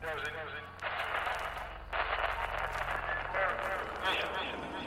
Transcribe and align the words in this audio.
Даже, 0.00 0.24
даже. 0.26 0.62
Вещи, 4.06 4.26
вещи. 4.26 4.77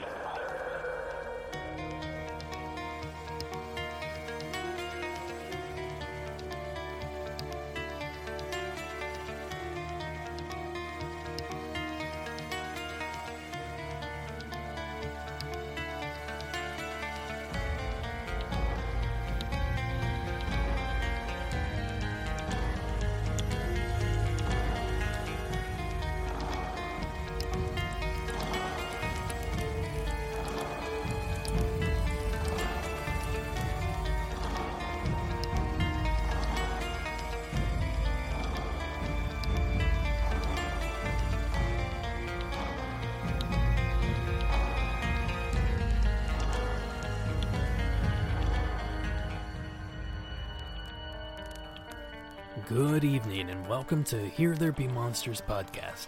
Good 52.68 53.02
evening 53.02 53.50
and 53.50 53.66
welcome 53.66 54.04
to 54.04 54.24
Here 54.24 54.54
There 54.54 54.70
Be 54.70 54.86
Monsters 54.86 55.40
podcast. 55.40 56.06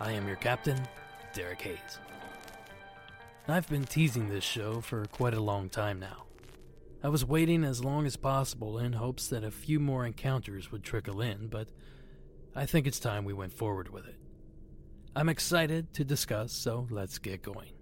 I 0.00 0.10
am 0.10 0.26
your 0.26 0.36
captain, 0.36 0.76
Derek 1.32 1.62
Hayes. 1.62 1.98
I've 3.46 3.68
been 3.68 3.84
teasing 3.84 4.28
this 4.28 4.42
show 4.42 4.80
for 4.80 5.06
quite 5.06 5.34
a 5.34 5.40
long 5.40 5.68
time 5.68 6.00
now. 6.00 6.24
I 7.02 7.08
was 7.10 7.24
waiting 7.24 7.62
as 7.62 7.84
long 7.84 8.06
as 8.06 8.16
possible 8.16 8.78
in 8.78 8.94
hopes 8.94 9.28
that 9.28 9.44
a 9.44 9.52
few 9.52 9.78
more 9.78 10.04
encounters 10.04 10.72
would 10.72 10.82
trickle 10.82 11.20
in, 11.20 11.46
but 11.46 11.68
I 12.56 12.66
think 12.66 12.88
it's 12.88 12.98
time 12.98 13.24
we 13.24 13.32
went 13.32 13.52
forward 13.52 13.88
with 13.88 14.06
it. 14.06 14.16
I'm 15.14 15.28
excited 15.28 15.94
to 15.94 16.04
discuss, 16.04 16.52
so 16.52 16.88
let's 16.90 17.18
get 17.18 17.42
going. 17.42 17.73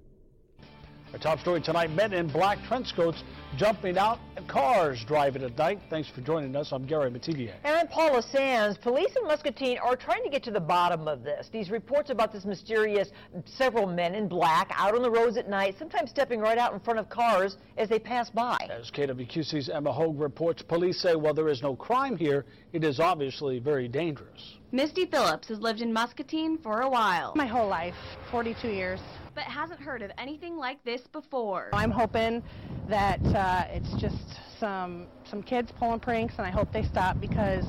Our 1.13 1.19
top 1.19 1.41
story 1.41 1.61
tonight 1.61 1.91
men 1.91 2.15
in 2.15 2.27
black 2.27 2.59
trench 2.67 2.97
coats 2.97 3.23
jumping 3.59 3.99
out 3.99 4.19
of 4.39 4.47
cars 4.47 5.05
driving 5.07 5.43
at 5.43 5.59
night. 5.59 5.79
Thanks 5.91 6.09
for 6.09 6.23
joining 6.23 6.57
us. 6.57 6.73
I'm 6.73 6.87
Gary 6.87 7.11
Metivier. 7.11 7.53
And 7.65 7.77
I'm 7.77 7.87
Paula 7.87 8.23
Sands. 8.23 8.79
Police 8.79 9.15
in 9.17 9.27
Muscatine 9.27 9.77
are 9.77 9.95
trying 9.95 10.25
to 10.25 10.31
get 10.31 10.43
to 10.45 10.51
the 10.51 10.61
bottom 10.61 11.07
of 11.09 11.23
this. 11.23 11.51
These 11.53 11.69
reports 11.69 12.09
about 12.09 12.33
this 12.33 12.47
mysterious 12.47 13.11
several 13.45 13.87
men 13.87 14.15
in 14.15 14.27
black 14.27 14.71
out 14.75 14.95
on 14.95 15.03
the 15.03 15.11
roads 15.11 15.37
at 15.37 15.51
night, 15.51 15.75
sometimes 15.79 16.09
stepping 16.09 16.41
right 16.41 16.57
out 16.57 16.73
in 16.73 16.81
front 16.81 16.99
of 16.99 17.11
cars 17.11 17.59
as 17.77 17.91
they 17.91 17.99
pass 17.99 18.31
by. 18.31 18.57
As 18.71 18.91
KWQC's 18.91 19.69
Emma 19.69 19.93
Hogue 19.93 20.19
reports, 20.19 20.63
police 20.63 20.99
say 20.99 21.15
while 21.15 21.35
there 21.35 21.51
is 21.51 21.61
no 21.61 21.77
crime 21.77 22.17
here, 22.17 22.47
it 22.73 22.85
is 22.85 23.01
obviously 23.01 23.59
very 23.59 23.87
dangerous. 23.87 24.57
Misty 24.75 25.05
Phillips 25.05 25.49
has 25.49 25.61
lived 25.61 25.83
in 25.83 25.93
Muscatine 25.93 26.57
for 26.57 26.81
a 26.81 26.89
while. 26.89 27.35
My 27.37 27.45
whole 27.45 27.69
life, 27.69 27.95
42 28.31 28.69
years. 28.69 29.01
But 29.35 29.45
hasn't 29.45 29.81
heard 29.81 30.03
of 30.03 30.11
anything 30.19 30.57
like 30.57 30.83
this 30.85 31.01
before. 31.13 31.71
I'm 31.73 31.91
hoping 31.91 32.43
that 32.89 33.25
uh, 33.25 33.65
it's 33.71 33.93
just 34.01 34.39
some 34.59 35.07
some 35.25 35.43
kids 35.43 35.73
pulling 35.79 36.01
pranks, 36.01 36.35
and 36.39 36.47
I 36.47 36.51
hope 36.51 36.73
they 36.73 36.83
stop 36.83 37.21
because 37.21 37.65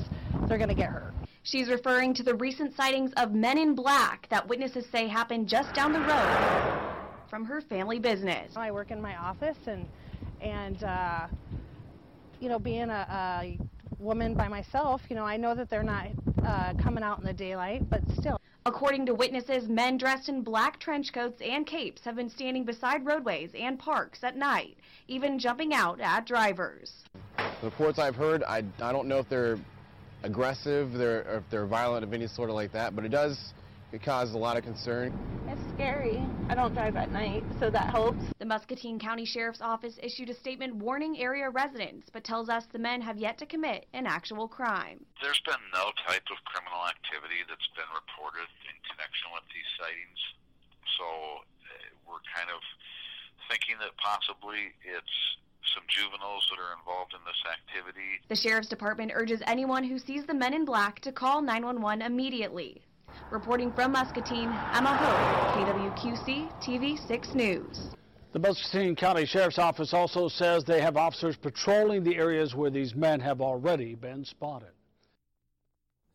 they're 0.46 0.58
going 0.58 0.68
to 0.68 0.74
get 0.74 0.90
hurt. 0.90 1.14
She's 1.42 1.68
referring 1.68 2.14
to 2.14 2.22
the 2.22 2.34
recent 2.34 2.76
sightings 2.76 3.12
of 3.16 3.32
men 3.32 3.58
in 3.58 3.74
black 3.74 4.28
that 4.30 4.46
witnesses 4.48 4.86
say 4.90 5.08
happened 5.08 5.48
just 5.48 5.74
down 5.74 5.92
the 5.92 6.00
road 6.00 6.94
from 7.28 7.44
her 7.44 7.60
family 7.60 7.98
business. 7.98 8.52
I 8.56 8.70
work 8.70 8.90
in 8.90 9.00
my 9.00 9.16
office, 9.16 9.58
and 9.66 9.86
and 10.40 10.82
uh, 10.84 11.26
you 12.40 12.48
know, 12.48 12.58
being 12.58 12.90
a, 12.90 13.06
a 13.10 13.58
woman 13.98 14.34
by 14.34 14.48
myself, 14.48 15.00
you 15.08 15.16
know, 15.16 15.24
I 15.24 15.36
know 15.38 15.54
that 15.54 15.70
they're 15.70 15.82
not 15.82 16.08
uh, 16.46 16.74
coming 16.74 17.02
out 17.02 17.18
in 17.18 17.24
the 17.24 17.32
daylight, 17.32 17.88
but 17.88 18.02
still. 18.18 18.38
According 18.66 19.04
to 19.06 19.14
witnesses, 19.14 19.68
men 19.68 19.98
dressed 19.98 20.30
in 20.30 20.40
black 20.40 20.80
trench 20.80 21.12
coats 21.12 21.38
and 21.42 21.66
capes 21.66 22.02
have 22.04 22.16
been 22.16 22.30
standing 22.30 22.64
beside 22.64 23.04
roadways 23.04 23.50
and 23.54 23.78
parks 23.78 24.24
at 24.24 24.38
night, 24.38 24.78
even 25.06 25.38
jumping 25.38 25.74
out 25.74 26.00
at 26.00 26.24
drivers. 26.24 26.90
The 27.60 27.66
reports 27.66 27.98
I've 27.98 28.16
heard, 28.16 28.42
I, 28.42 28.62
I 28.80 28.90
don't 28.90 29.06
know 29.06 29.18
if 29.18 29.28
they're 29.28 29.58
aggressive 30.22 30.92
they're, 30.94 31.20
if 31.36 31.50
they're 31.50 31.66
violent 31.66 32.04
of 32.04 32.14
any 32.14 32.26
sort 32.26 32.48
of 32.48 32.54
like 32.54 32.72
that, 32.72 32.96
but 32.96 33.04
it 33.04 33.10
does 33.10 33.52
it 33.94 34.02
causes 34.02 34.34
a 34.34 34.38
lot 34.38 34.56
of 34.58 34.64
concern. 34.64 35.14
It's 35.46 35.62
scary. 35.72 36.18
I 36.48 36.56
don't 36.56 36.74
drive 36.74 36.96
at 36.96 37.12
night, 37.12 37.44
so 37.60 37.70
that 37.70 37.90
helps. 37.90 38.18
The 38.40 38.44
Muscatine 38.44 38.98
County 38.98 39.24
Sheriff's 39.24 39.62
Office 39.62 40.00
issued 40.02 40.28
a 40.30 40.34
statement 40.34 40.74
warning 40.74 41.16
area 41.22 41.48
residents, 41.48 42.10
but 42.12 42.24
tells 42.24 42.48
us 42.48 42.66
the 42.72 42.78
men 42.80 43.00
have 43.00 43.18
yet 43.18 43.38
to 43.38 43.46
commit 43.46 43.86
an 43.94 44.04
actual 44.04 44.48
crime. 44.48 44.98
There's 45.22 45.40
been 45.46 45.62
no 45.72 45.94
type 46.10 46.26
of 46.26 46.42
criminal 46.42 46.82
activity 46.90 47.46
that's 47.48 47.70
been 47.78 47.86
reported 47.94 48.50
in 48.66 48.74
connection 48.82 49.30
with 49.30 49.46
these 49.54 49.70
sightings, 49.78 50.20
so 50.98 51.06
uh, 51.06 51.86
we're 52.10 52.24
kind 52.34 52.50
of 52.50 52.58
thinking 53.46 53.78
that 53.78 53.94
possibly 54.02 54.74
it's 54.82 55.16
some 55.70 55.86
juveniles 55.86 56.42
that 56.50 56.58
are 56.58 56.74
involved 56.74 57.14
in 57.14 57.22
this 57.22 57.38
activity. 57.46 58.18
The 58.26 58.34
Sheriff's 58.34 58.68
Department 58.68 59.12
urges 59.14 59.38
anyone 59.46 59.84
who 59.84 60.00
sees 60.00 60.26
the 60.26 60.34
men 60.34 60.52
in 60.52 60.64
black 60.64 60.98
to 61.06 61.12
call 61.12 61.42
911 61.42 62.02
immediately. 62.02 62.82
Reporting 63.30 63.72
from 63.72 63.92
Muscatine, 63.92 64.48
Emma 64.72 64.96
Hope, 64.96 65.66
KWQC 65.66 66.60
TV 66.60 67.06
6 67.06 67.34
News. 67.34 67.90
The 68.32 68.38
Muscatine 68.38 68.96
County 68.96 69.26
Sheriff's 69.26 69.58
Office 69.58 69.94
also 69.94 70.28
says 70.28 70.64
they 70.64 70.80
have 70.80 70.96
officers 70.96 71.36
patrolling 71.36 72.02
the 72.02 72.16
areas 72.16 72.54
where 72.54 72.70
these 72.70 72.94
men 72.94 73.20
have 73.20 73.40
already 73.40 73.94
been 73.94 74.24
spotted. 74.24 74.72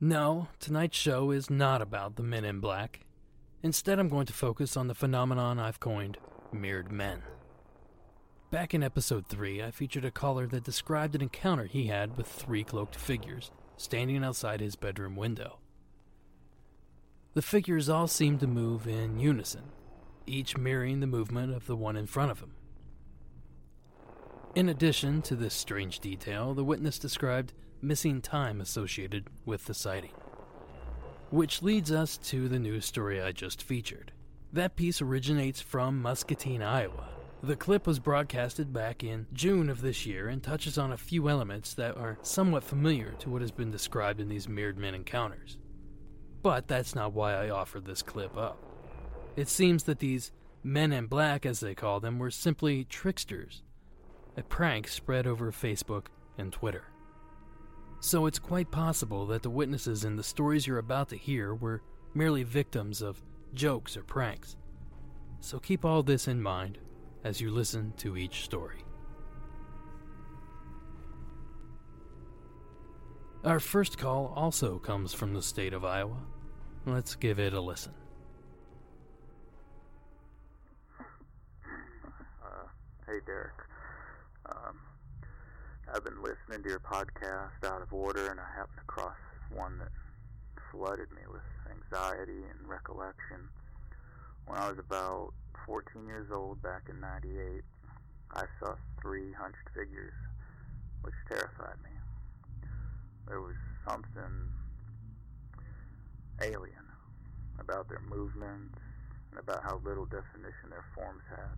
No, 0.02 0.48
tonight's 0.60 0.98
show 0.98 1.32
is 1.32 1.50
not 1.50 1.82
about 1.82 2.16
the 2.16 2.24
men 2.24 2.44
in 2.46 2.60
black. 2.60 3.02
Instead, 3.64 4.00
I'm 4.00 4.10
going 4.10 4.26
to 4.26 4.34
focus 4.34 4.78
on 4.78 4.88
the 4.88 4.96
phenomenon 4.96 5.60
I've 5.60 5.80
coined 5.80 6.18
mirrored 6.52 6.92
men. 6.92 7.22
Back 8.52 8.74
in 8.74 8.82
episode 8.82 9.28
3, 9.28 9.62
I 9.62 9.72
featured 9.72 10.06
a 10.06 10.12
caller 10.12 10.48
that 10.48 10.64
described 10.64 11.16
an 11.16 11.22
encounter 11.22 11.66
he 11.66 11.88
had 11.88 12.18
with 12.18 12.28
three 12.28 12.64
cloaked 12.64 12.96
figures 12.96 13.52
standing 13.78 14.24
outside 14.24 14.60
his 14.60 14.76
bedroom 14.76 15.16
window. 15.16 15.59
The 17.36 17.42
figures 17.44 17.90
all 17.90 18.08
seemed 18.08 18.40
to 18.40 18.48
move 18.48 18.88
in 18.88 19.20
unison, 19.20 19.72
each 20.26 20.58
mirroring 20.58 21.00
the 21.00 21.08
movement 21.08 21.54
of 21.54 21.68
the 21.68 21.76
one 21.76 21.96
in 21.96 22.08
front 22.08 22.32
of 22.32 22.40
him. 22.40 22.54
In 24.56 24.68
addition 24.68 25.22
to 25.24 25.36
this 25.36 25.54
strange 25.54 26.00
detail, 26.00 26.56
the 26.56 26.64
witness 26.64 26.98
described 26.98 27.54
missing 27.82 28.20
time 28.20 28.60
associated 28.60 29.28
with 29.46 29.66
the 29.66 29.76
sighting. 29.76 30.14
Which 31.30 31.62
leads 31.62 31.92
us 31.92 32.18
to 32.18 32.50
the 32.50 32.58
news 32.58 32.86
story 32.86 33.22
I 33.22 33.32
just 33.32 33.62
featured. 33.62 34.12
That 34.52 34.76
piece 34.76 35.00
originates 35.00 35.62
from 35.62 36.02
Muscatine, 36.02 36.64
Iowa. 36.64 37.10
The 37.44 37.56
clip 37.56 37.86
was 37.86 38.00
broadcasted 38.00 38.74
back 38.74 39.04
in 39.04 39.28
June 39.32 39.70
of 39.70 39.82
this 39.82 40.08
year 40.08 40.28
and 40.28 40.42
touches 40.42 40.80
on 40.80 40.92
a 40.92 40.98
few 40.98 41.30
elements 41.30 41.76
that 41.76 41.96
are 41.96 42.18
somewhat 42.24 42.64
familiar 42.64 43.12
to 43.20 43.30
what 43.30 43.42
has 43.42 43.52
been 43.52 43.70
described 43.70 44.20
in 44.20 44.30
these 44.30 44.50
mirrored 44.50 44.80
men 44.80 44.96
encounters. 44.96 45.60
But 46.42 46.68
that's 46.68 46.96
not 46.96 47.14
why 47.14 47.34
I 47.34 47.50
offered 47.50 47.86
this 47.86 48.02
clip 48.02 48.38
up. 48.38 48.58
It 49.36 49.50
seems 49.50 49.84
that 49.84 50.00
these 50.00 50.32
men 50.64 50.92
in 50.92 51.08
black, 51.08 51.46
as 51.46 51.60
they 51.60 51.76
call 51.76 52.00
them, 52.00 52.20
were 52.20 52.32
simply 52.32 52.86
tricksters, 52.86 53.64
a 54.38 54.44
prank 54.44 54.88
spread 54.88 55.28
over 55.28 55.52
Facebook 55.52 56.06
and 56.38 56.52
Twitter. 56.52 56.86
So 58.02 58.26
it's 58.26 58.40
quite 58.40 58.72
possible 58.72 59.26
that 59.28 59.44
the 59.44 59.50
witnesses 59.50 60.06
in 60.06 60.16
the 60.16 60.24
stories 60.24 60.66
you're 60.66 60.78
about 60.78 61.10
to 61.10 61.18
hear 61.18 61.54
were 61.54 61.82
merely 62.14 62.44
victims 62.44 63.02
of 63.02 63.22
jokes 63.54 63.98
or 63.98 64.04
pranks. 64.04 64.56
So 65.42 65.60
keep 65.60 65.84
all 65.84 66.04
this 66.04 66.28
in 66.28 66.42
mind 66.42 66.78
as 67.24 67.42
you 67.42 67.52
listen 67.52 67.94
to 67.98 68.16
each 68.16 68.44
story. 68.44 68.84
Our 73.46 73.62
first 73.62 73.98
call 73.98 74.34
also 74.36 74.80
comes 74.80 75.14
from 75.14 75.34
the 75.34 75.42
state 75.42 75.74
of 75.74 75.86
Iowa. 75.86 76.18
Let's 76.86 77.16
give 77.16 77.40
it 77.40 77.54
a 77.54 77.62
listen. 77.62 77.94
Uh, 81.00 82.68
hey, 83.08 83.20
Derek. 83.26 83.54
Um, 84.46 84.82
I've 85.94 86.04
been 86.04 86.22
listening 86.22 86.64
to 86.64 86.70
your 86.70 86.82
podcast 86.82 87.64
out 87.66 87.82
of 87.82 87.94
order, 87.94 88.30
and 88.30 88.42
I 88.42 88.58
happened 88.58 88.80
across 88.82 89.16
one 89.56 89.78
that 89.78 89.92
flooded 90.70 91.10
me 91.12 91.22
with 91.32 91.42
anxiety 91.72 92.44
and 92.44 92.68
recollection. 92.68 93.48
When 94.48 94.58
I 94.58 94.70
was 94.70 94.80
about 94.80 95.34
14 95.66 96.06
years 96.06 96.28
old 96.30 96.62
back 96.62 96.90
in 96.90 97.00
98, 97.00 97.62
I 98.34 98.44
saw 98.60 98.76
three 99.02 99.32
hunched 99.32 99.70
figures, 99.74 100.14
which 101.04 101.16
terrified 101.30 101.78
me 101.86 101.99
there 103.30 103.40
was 103.40 103.56
something 103.86 104.50
alien 106.42 106.90
about 107.62 107.88
their 107.88 108.02
movements 108.02 108.82
and 109.30 109.38
about 109.38 109.62
how 109.62 109.80
little 109.86 110.10
definition 110.10 110.74
their 110.74 110.86
forms 110.98 111.22
had. 111.30 111.58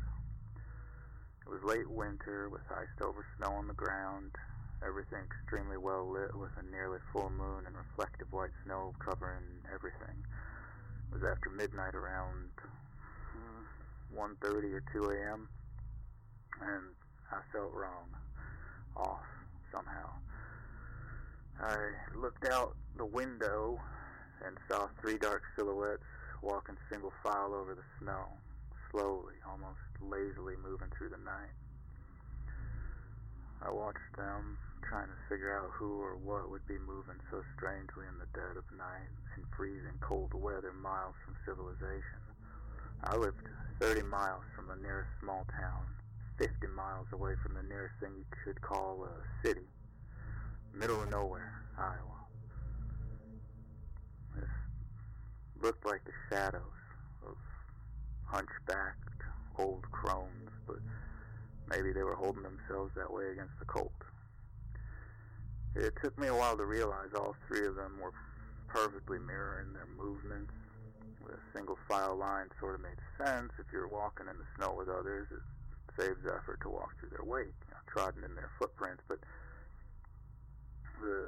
It 1.47 1.49
was 1.49 1.63
late 1.63 1.89
winter 1.89 2.49
with 2.51 2.67
iced 2.69 2.99
over 3.01 3.23
snow 3.37 3.55
on 3.55 3.71
the 3.71 3.79
ground, 3.79 4.35
everything 4.83 5.23
extremely 5.23 5.77
well 5.77 6.11
lit 6.11 6.35
with 6.35 6.51
a 6.59 6.69
nearly 6.69 6.99
full 7.13 7.31
moon 7.31 7.63
and 7.65 7.75
reflective 7.79 8.27
white 8.31 8.53
snow 8.67 8.91
covering 8.99 9.63
everything. 9.73 10.27
It 11.07 11.15
was 11.15 11.23
after 11.23 11.49
midnight 11.49 11.95
around 11.95 12.51
1.30 14.11 14.75
or 14.75 14.83
2 14.91 15.07
a.m. 15.07 15.47
and 16.59 16.83
I 17.31 17.39
felt 17.55 17.71
wrong, 17.71 18.11
off 18.97 19.23
somehow. 19.71 20.30
I 21.59 21.75
looked 22.15 22.45
out 22.45 22.75
the 22.97 23.05
window 23.05 23.79
and 24.45 24.57
saw 24.69 24.87
three 24.99 25.17
dark 25.17 25.43
silhouettes 25.55 26.03
walking 26.41 26.77
single 26.89 27.13
file 27.23 27.53
over 27.53 27.75
the 27.75 27.85
snow, 27.99 28.25
slowly, 28.89 29.35
almost 29.47 29.79
lazily 30.01 30.55
moving 30.63 30.89
through 30.97 31.09
the 31.09 31.23
night. 31.23 31.53
I 33.61 33.69
watched 33.69 34.15
them, 34.17 34.57
trying 34.81 35.07
to 35.07 35.29
figure 35.29 35.55
out 35.55 35.69
who 35.71 36.01
or 36.01 36.15
what 36.17 36.49
would 36.49 36.65
be 36.67 36.79
moving 36.79 37.21
so 37.29 37.43
strangely 37.55 38.05
in 38.09 38.17
the 38.17 38.25
dead 38.33 38.57
of 38.57 38.65
night 38.75 39.07
in 39.37 39.45
freezing 39.55 40.01
cold 40.01 40.33
weather 40.33 40.73
miles 40.73 41.13
from 41.23 41.35
civilization. 41.45 42.21
I 43.03 43.15
lived 43.15 43.47
30 43.79 44.01
miles 44.03 44.43
from 44.55 44.67
the 44.67 44.75
nearest 44.75 45.09
small 45.21 45.45
town, 45.57 45.85
50 46.37 46.67
miles 46.75 47.07
away 47.13 47.35
from 47.41 47.53
the 47.53 47.63
nearest 47.63 47.93
thing 47.99 48.13
you 48.17 48.25
could 48.43 48.61
call 48.61 49.05
a 49.05 49.47
city, 49.47 49.69
middle 50.73 51.01
of 51.01 51.09
nowhere, 51.09 51.63
Iowa. 51.77 52.21
This 54.35 54.49
looked 55.61 55.85
like 55.85 56.03
the 56.05 56.11
shadows 56.29 56.61
of 57.27 57.35
hunchbacked 58.25 59.21
old 59.57 59.83
crones, 59.91 60.49
but 60.65 60.77
maybe 61.67 61.91
they 61.91 62.03
were 62.03 62.15
holding 62.15 62.43
themselves 62.43 62.91
that 62.95 63.11
way 63.11 63.31
against 63.31 63.57
the 63.59 63.65
cold. 63.65 63.91
It 65.75 65.93
took 66.03 66.17
me 66.17 66.27
a 66.27 66.35
while 66.35 66.57
to 66.57 66.65
realize 66.65 67.13
all 67.15 67.35
three 67.47 67.65
of 67.65 67.75
them 67.75 67.99
were 68.01 68.13
perfectly 68.67 69.19
mirroring 69.19 69.73
their 69.73 69.87
movements. 69.97 70.53
With 71.23 71.35
a 71.35 71.43
single 71.53 71.77
file 71.87 72.17
line 72.17 72.47
sort 72.59 72.75
of 72.75 72.81
made 72.81 72.99
sense. 73.17 73.51
If 73.59 73.67
you're 73.71 73.87
walking 73.87 74.27
in 74.27 74.37
the 74.37 74.47
snow 74.57 74.73
with 74.75 74.89
others, 74.89 75.27
it 75.31 75.39
saves 75.99 76.25
effort 76.25 76.59
to 76.61 76.69
walk 76.69 76.97
through 76.99 77.09
their 77.09 77.23
wake, 77.23 77.53
you 77.67 77.71
know, 77.71 77.83
trodden 77.87 78.23
in 78.23 78.35
their 78.35 78.49
footprints. 78.57 79.03
But 79.07 79.19
the, 81.01 81.27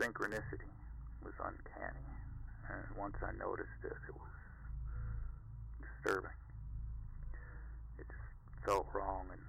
synchronicity 0.00 0.70
was 1.24 1.34
uncanny. 1.40 2.06
And 2.70 2.96
once 2.96 3.16
I 3.22 3.32
noticed 3.32 3.82
it, 3.84 3.92
it 3.92 4.14
was 4.14 4.36
disturbing. 5.82 6.38
It 7.98 8.06
just 8.06 8.64
felt 8.64 8.86
wrong, 8.94 9.26
and 9.32 9.40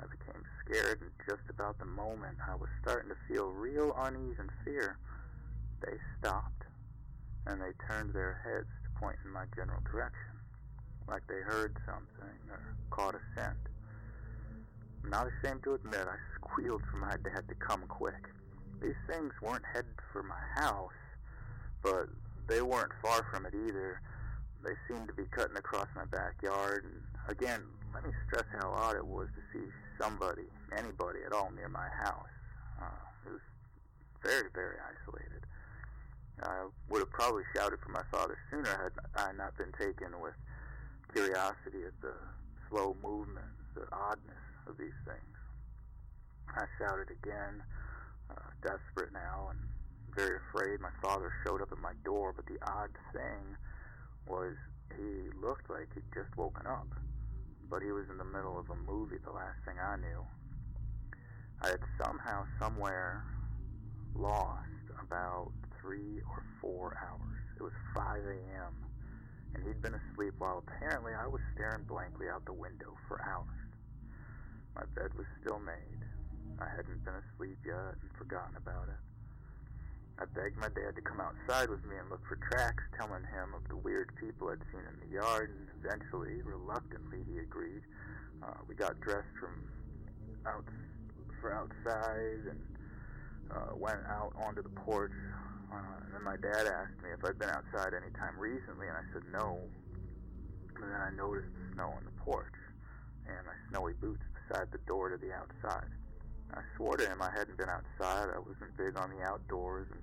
I 0.00 0.04
became 0.04 0.42
scared. 0.64 1.00
And 1.00 1.10
just 1.26 1.48
about 1.48 1.78
the 1.78 1.86
moment 1.86 2.38
I 2.46 2.54
was 2.54 2.68
starting 2.82 3.10
to 3.10 3.16
feel 3.28 3.50
real 3.50 3.94
unease 3.96 4.36
and 4.38 4.50
fear, 4.64 4.98
they 5.80 5.96
stopped 6.18 6.64
and 7.46 7.60
they 7.60 7.72
turned 7.86 8.12
their 8.14 8.40
heads 8.42 8.68
to 8.84 9.00
point 9.00 9.16
in 9.24 9.30
my 9.30 9.44
general 9.54 9.82
direction, 9.90 10.32
like 11.08 11.22
they 11.28 11.40
heard 11.40 11.76
something 11.84 12.36
or 12.50 12.60
caught 12.90 13.14
a 13.14 13.20
scent. 13.34 13.58
I'm 15.04 15.10
not 15.10 15.28
ashamed 15.28 15.62
to 15.64 15.74
admit 15.74 16.06
I 16.08 16.16
squealed 16.36 16.82
for 16.90 16.96
my 16.96 17.16
dad 17.22 17.46
to 17.48 17.54
come 17.54 17.82
quick. 17.86 18.30
These 18.84 19.00
things 19.08 19.32
weren't 19.40 19.64
headed 19.64 19.96
for 20.12 20.22
my 20.22 20.44
house, 20.54 20.92
but 21.82 22.06
they 22.46 22.60
weren't 22.60 22.92
far 23.00 23.24
from 23.30 23.46
it 23.46 23.54
either. 23.54 24.02
They 24.62 24.74
seemed 24.86 25.08
to 25.08 25.14
be 25.14 25.24
cutting 25.30 25.56
across 25.56 25.88
my 25.96 26.04
backyard, 26.04 26.84
and 26.84 27.00
again, 27.26 27.62
let 27.94 28.04
me 28.04 28.10
stress 28.26 28.44
how 28.60 28.68
odd 28.68 28.96
it 28.96 29.06
was 29.06 29.28
to 29.36 29.42
see 29.52 29.64
somebody, 29.98 30.44
anybody 30.76 31.20
at 31.24 31.32
all 31.32 31.50
near 31.56 31.70
my 31.70 31.88
house. 31.88 32.28
Uh, 32.78 33.00
it 33.26 33.32
was 33.32 33.40
very, 34.22 34.50
very 34.52 34.76
isolated. 34.76 35.46
I 36.42 36.66
would 36.90 36.98
have 36.98 37.10
probably 37.10 37.44
shouted 37.56 37.80
for 37.80 37.88
my 37.90 38.04
father 38.10 38.36
sooner 38.50 38.68
had 38.68 38.92
I 39.16 39.32
not 39.32 39.56
been 39.56 39.72
taken 39.80 40.20
with 40.20 40.34
curiosity 41.10 41.84
at 41.86 41.98
the 42.02 42.12
slow 42.68 42.96
movement, 43.02 43.46
the 43.74 43.86
oddness 43.90 44.44
of 44.66 44.76
these 44.76 44.98
things. 45.06 45.36
I 46.50 46.66
shouted 46.78 47.08
again, 47.10 47.62
uh, 48.30 48.50
desperate 48.62 49.12
now 49.12 49.50
and 49.50 49.58
very 50.14 50.38
afraid. 50.48 50.80
My 50.80 50.94
father 51.02 51.32
showed 51.44 51.62
up 51.62 51.72
at 51.72 51.78
my 51.78 51.92
door, 52.04 52.32
but 52.34 52.46
the 52.46 52.58
odd 52.66 52.90
thing 53.12 53.56
was 54.26 54.54
he 54.96 55.28
looked 55.40 55.68
like 55.68 55.90
he'd 55.94 56.08
just 56.14 56.30
woken 56.36 56.66
up, 56.66 56.88
but 57.68 57.82
he 57.82 57.92
was 57.92 58.06
in 58.10 58.18
the 58.18 58.24
middle 58.24 58.58
of 58.58 58.70
a 58.70 58.78
movie 58.90 59.18
the 59.24 59.32
last 59.32 59.58
thing 59.64 59.76
I 59.80 59.96
knew. 59.96 60.22
I 61.62 61.68
had 61.68 61.84
somehow, 62.02 62.44
somewhere, 62.60 63.24
lost 64.14 64.84
about 65.02 65.52
three 65.80 66.20
or 66.28 66.42
four 66.60 66.94
hours. 67.00 67.40
It 67.56 67.62
was 67.62 67.72
5 67.94 68.04
a.m., 68.24 68.74
and 69.54 69.64
he'd 69.64 69.80
been 69.82 69.94
asleep 69.94 70.34
while 70.38 70.62
apparently 70.66 71.12
I 71.14 71.26
was 71.26 71.40
staring 71.54 71.84
blankly 71.88 72.26
out 72.28 72.44
the 72.44 72.52
window 72.52 72.94
for 73.08 73.20
hours. 73.22 73.64
My 74.74 74.82
bed 74.94 75.14
was 75.16 75.26
still 75.40 75.60
made. 75.60 76.03
I 76.60 76.68
hadn't 76.70 77.04
been 77.04 77.14
asleep 77.14 77.58
yet 77.66 77.98
and 78.00 78.10
forgotten 78.16 78.56
about 78.56 78.88
it. 78.88 79.00
I 80.18 80.26
begged 80.30 80.56
my 80.56 80.68
dad 80.68 80.94
to 80.94 81.02
come 81.02 81.20
outside 81.20 81.68
with 81.68 81.82
me 81.84 81.96
and 81.98 82.08
look 82.08 82.22
for 82.28 82.36
tracks, 82.36 82.84
telling 82.96 83.24
him 83.26 83.54
of 83.54 83.66
the 83.68 83.76
weird 83.76 84.14
people 84.14 84.48
I'd 84.48 84.62
seen 84.70 84.86
in 84.86 84.96
the 85.02 85.12
yard, 85.12 85.50
and 85.50 85.66
eventually, 85.82 86.40
reluctantly, 86.42 87.26
he 87.26 87.38
agreed. 87.38 87.82
Uh, 88.42 88.54
we 88.68 88.76
got 88.76 89.00
dressed 89.00 89.34
from 89.40 89.66
out 90.46 90.64
for 91.40 91.52
outside 91.52 92.46
and 92.46 92.62
uh, 93.50 93.74
went 93.74 94.06
out 94.06 94.32
onto 94.38 94.62
the 94.62 94.74
porch. 94.86 95.12
Uh, 95.72 95.98
and 96.06 96.14
then 96.14 96.22
my 96.22 96.36
dad 96.36 96.66
asked 96.66 97.02
me 97.02 97.10
if 97.10 97.24
I'd 97.24 97.38
been 97.38 97.50
outside 97.50 97.94
any 97.94 98.12
time 98.14 98.38
recently, 98.38 98.86
and 98.86 98.96
I 98.96 99.02
said 99.12 99.22
no. 99.32 99.58
And 100.76 100.84
then 100.84 101.00
I 101.00 101.10
noticed 101.10 101.50
the 101.50 101.74
snow 101.74 101.90
on 101.90 102.04
the 102.04 102.22
porch 102.22 102.54
and 103.26 103.46
my 103.46 103.56
snowy 103.70 103.94
boots 103.94 104.22
beside 104.46 104.70
the 104.70 104.78
door 104.86 105.08
to 105.08 105.16
the 105.16 105.32
outside. 105.32 105.88
I 106.54 106.62
swore 106.76 106.96
to 106.96 107.06
him 107.06 107.20
I 107.20 107.30
hadn't 107.30 107.58
been 107.58 107.68
outside. 107.68 108.30
I 108.34 108.38
wasn't 108.38 108.76
big 108.76 108.96
on 108.96 109.10
the 109.10 109.22
outdoors 109.22 109.86
and 109.90 110.00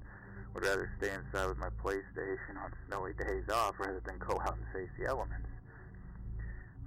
would 0.54 0.64
rather 0.64 0.92
stay 0.98 1.12
inside 1.14 1.48
with 1.48 1.58
my 1.58 1.70
PlayStation 1.82 2.60
on 2.62 2.74
snowy 2.88 3.14
days 3.14 3.48
off 3.50 3.80
rather 3.80 4.02
than 4.06 4.18
go 4.18 4.40
out 4.42 4.58
and 4.58 4.68
face 4.74 4.92
the 5.00 5.08
elements. 5.08 5.48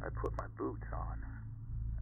I 0.05 0.09
put 0.11 0.37
my 0.37 0.47
boots 0.59 0.87
on 0.93 1.25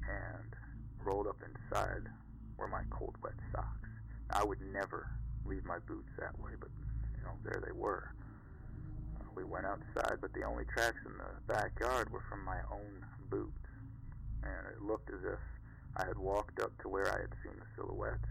and 0.09 0.57
rolled 1.05 1.29
up 1.29 1.41
inside 1.43 2.09
were 2.57 2.67
my 2.67 2.83
cold, 2.91 3.15
wet 3.23 3.35
socks. 3.55 3.89
I 4.31 4.45
would 4.45 4.61
never 4.73 5.09
leave 5.45 5.65
my 5.65 5.79
boots 5.79 6.11
that 6.19 6.39
way, 6.41 6.53
but 6.59 6.71
you 7.17 7.23
know, 7.25 7.35
there 7.45 7.63
they 7.65 7.73
were. 7.73 8.11
We 9.35 9.45
went 9.45 9.67
outside, 9.67 10.19
but 10.21 10.33
the 10.35 10.43
only 10.43 10.65
tracks 10.65 10.99
in 11.07 11.13
the 11.17 11.53
backyard 11.53 12.13
were 12.13 12.23
from 12.29 12.45
my 12.45 12.59
own 12.71 13.07
boots, 13.31 13.67
and 14.43 14.67
it 14.67 14.83
looked 14.83 15.11
as 15.11 15.25
if 15.25 15.39
I 15.97 16.07
had 16.07 16.19
walked 16.19 16.61
up 16.61 16.73
to 16.83 16.89
where 16.89 17.09
I 17.13 17.21
had 17.21 17.35
seen 17.43 17.53
the 17.59 17.69
silhouettes, 17.77 18.29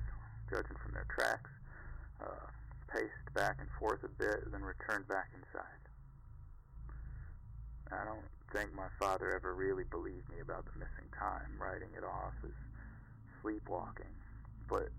judging 0.50 0.78
from 0.82 0.94
their 0.94 1.06
tracks, 1.14 1.50
uh, 2.20 2.48
paced 2.90 3.34
back 3.34 3.58
and 3.60 3.70
forth 3.80 4.04
a 4.04 4.10
bit, 4.10 4.52
then 4.52 4.64
returned 4.64 5.08
back 5.08 5.30
inside. 5.34 5.82
I 7.92 8.06
don't 8.06 8.32
think 8.52 8.74
my 8.74 8.88
father 8.98 9.36
ever 9.36 9.54
really 9.54 9.84
believed 9.84 10.30
me 10.30 10.40
about 10.42 10.66
the 10.66 10.80
missing 10.80 11.12
time, 11.18 11.60
writing 11.60 11.92
it 11.96 12.04
off 12.04 12.34
as 12.44 12.56
sleepwalking, 13.42 14.16
but 14.68 14.90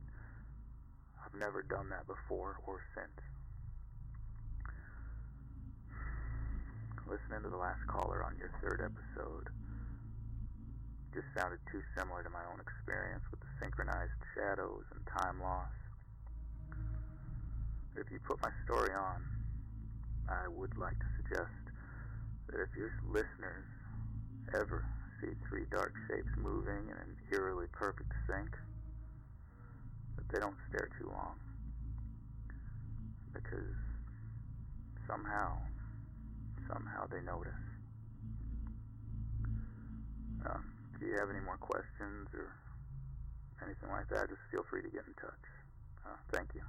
I've 1.24 1.38
never 1.38 1.62
done 1.62 1.88
that 1.90 2.06
before 2.06 2.56
or 2.66 2.80
since. 2.94 3.20
Listening 7.08 7.42
to 7.42 7.50
the 7.50 7.56
last 7.56 7.82
caller 7.88 8.22
on 8.22 8.38
your 8.38 8.50
third 8.62 8.80
episode 8.84 9.48
just 11.12 11.28
sounded 11.36 11.60
too 11.68 11.84
similar 11.92 12.24
to 12.24 12.32
my 12.32 12.40
own 12.48 12.56
experience 12.56 13.22
with 13.30 13.40
the 13.40 13.52
synchronized 13.60 14.16
shadows 14.32 14.88
and 14.96 15.04
time 15.12 15.40
loss. 15.44 15.76
If 17.96 18.08
you 18.08 18.16
put 18.24 18.40
my 18.40 18.48
story 18.64 18.96
on, 18.96 19.20
I 20.28 20.48
would 20.48 20.72
like 20.80 20.96
to 20.96 21.10
suggest 21.20 21.60
that 22.48 22.60
if 22.64 22.72
your 22.72 22.88
listeners 23.04 23.68
ever 24.56 24.84
see 25.20 25.36
three 25.48 25.68
dark 25.70 25.92
shapes 26.08 26.32
moving 26.40 26.88
in 26.88 26.96
an 26.96 27.12
eerily 27.30 27.68
perfect 27.72 28.12
sync, 28.26 28.56
that 30.16 30.24
they 30.32 30.40
don't 30.40 30.56
stare 30.72 30.88
too 30.96 31.12
long. 31.12 31.36
Because 33.36 33.76
somehow, 35.06 35.60
somehow 36.72 37.04
they 37.12 37.20
notice. 37.20 37.52
If 40.44 40.71
you 41.06 41.18
have 41.18 41.30
any 41.30 41.40
more 41.40 41.56
questions 41.58 42.28
or 42.34 42.52
anything 43.64 43.90
like 43.90 44.08
that, 44.08 44.28
just 44.28 44.40
feel 44.50 44.64
free 44.68 44.82
to 44.82 44.88
get 44.88 45.04
in 45.06 45.14
touch. 45.14 45.44
Uh, 46.04 46.16
thank 46.32 46.54
you. 46.54 46.62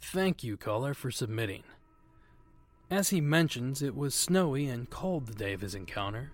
Thank 0.00 0.44
you, 0.44 0.56
caller, 0.56 0.94
for 0.94 1.10
submitting. 1.10 1.64
As 2.90 3.08
he 3.08 3.20
mentions, 3.20 3.82
it 3.82 3.96
was 3.96 4.14
snowy 4.14 4.66
and 4.66 4.88
cold 4.88 5.26
the 5.26 5.34
day 5.34 5.54
of 5.54 5.60
his 5.60 5.74
encounter, 5.74 6.30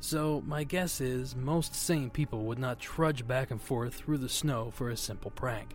so 0.00 0.42
my 0.46 0.64
guess 0.64 1.00
is 1.00 1.36
most 1.36 1.74
sane 1.74 2.08
people 2.08 2.44
would 2.44 2.58
not 2.58 2.80
trudge 2.80 3.26
back 3.26 3.50
and 3.50 3.60
forth 3.60 3.94
through 3.94 4.18
the 4.18 4.28
snow 4.28 4.70
for 4.70 4.88
a 4.90 4.96
simple 4.96 5.30
prank. 5.30 5.74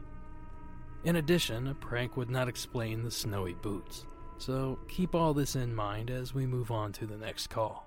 In 1.06 1.18
addition, 1.18 1.68
a 1.68 1.74
prank 1.74 2.16
would 2.16 2.30
not 2.30 2.48
explain 2.48 3.04
the 3.04 3.12
snowy 3.12 3.56
boots, 3.56 4.06
so 4.38 4.80
keep 4.88 5.14
all 5.14 5.34
this 5.34 5.58
in 5.58 5.76
mind 5.76 6.10
as 6.10 6.34
we 6.34 6.46
move 6.46 6.72
on 6.72 6.94
to 6.94 7.06
the 7.06 7.18
next 7.18 7.48
call. 7.48 7.86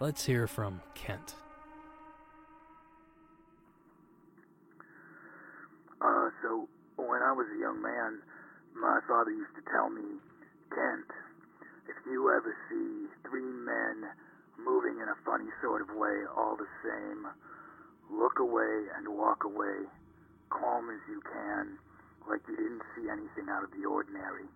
Let's 0.00 0.24
hear 0.24 0.48
from 0.48 0.80
Kent. 0.94 1.36
Uh, 6.00 6.30
so 6.42 6.68
when 6.96 7.22
I 7.22 7.30
was 7.30 7.46
a 7.56 7.60
young 7.60 7.80
man, 7.80 8.22
my 8.74 8.98
father 9.06 9.30
used 9.30 9.54
to 9.54 9.70
tell 9.70 9.88
me, 9.88 10.18
Kent, 10.74 11.06
if 11.88 11.96
you 12.06 12.28
ever 12.30 12.56
see 12.68 13.06
three 13.28 13.42
men 13.42 14.10
moving 14.58 14.98
in 15.00 15.08
a 15.08 15.16
funny 15.24 15.50
sort 15.62 15.82
of 15.82 15.94
way 15.96 16.24
all 16.36 16.56
the 16.56 16.66
same, 16.82 17.26
look 18.10 18.40
away 18.40 18.86
and 18.96 19.08
walk 19.16 19.44
away, 19.44 19.86
calm 20.50 20.90
as 20.90 21.02
you 21.08 21.20
can, 21.22 21.78
like 22.28 22.42
you 22.48 22.56
didn't 22.56 22.84
see 22.96 23.08
anything 23.08 23.48
out 23.48 23.64
of 23.64 23.72
the 23.72 23.84
ordinary. 23.88 24.48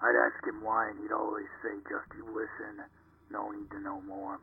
I'd 0.00 0.16
ask 0.16 0.40
him 0.46 0.64
why, 0.64 0.88
and 0.88 0.98
he'd 1.00 1.12
always 1.12 1.48
say, 1.62 1.76
just 1.84 2.08
you 2.16 2.24
listen, 2.32 2.84
no 3.30 3.50
need 3.50 3.70
to 3.70 3.80
know 3.80 4.00
more. 4.02 4.40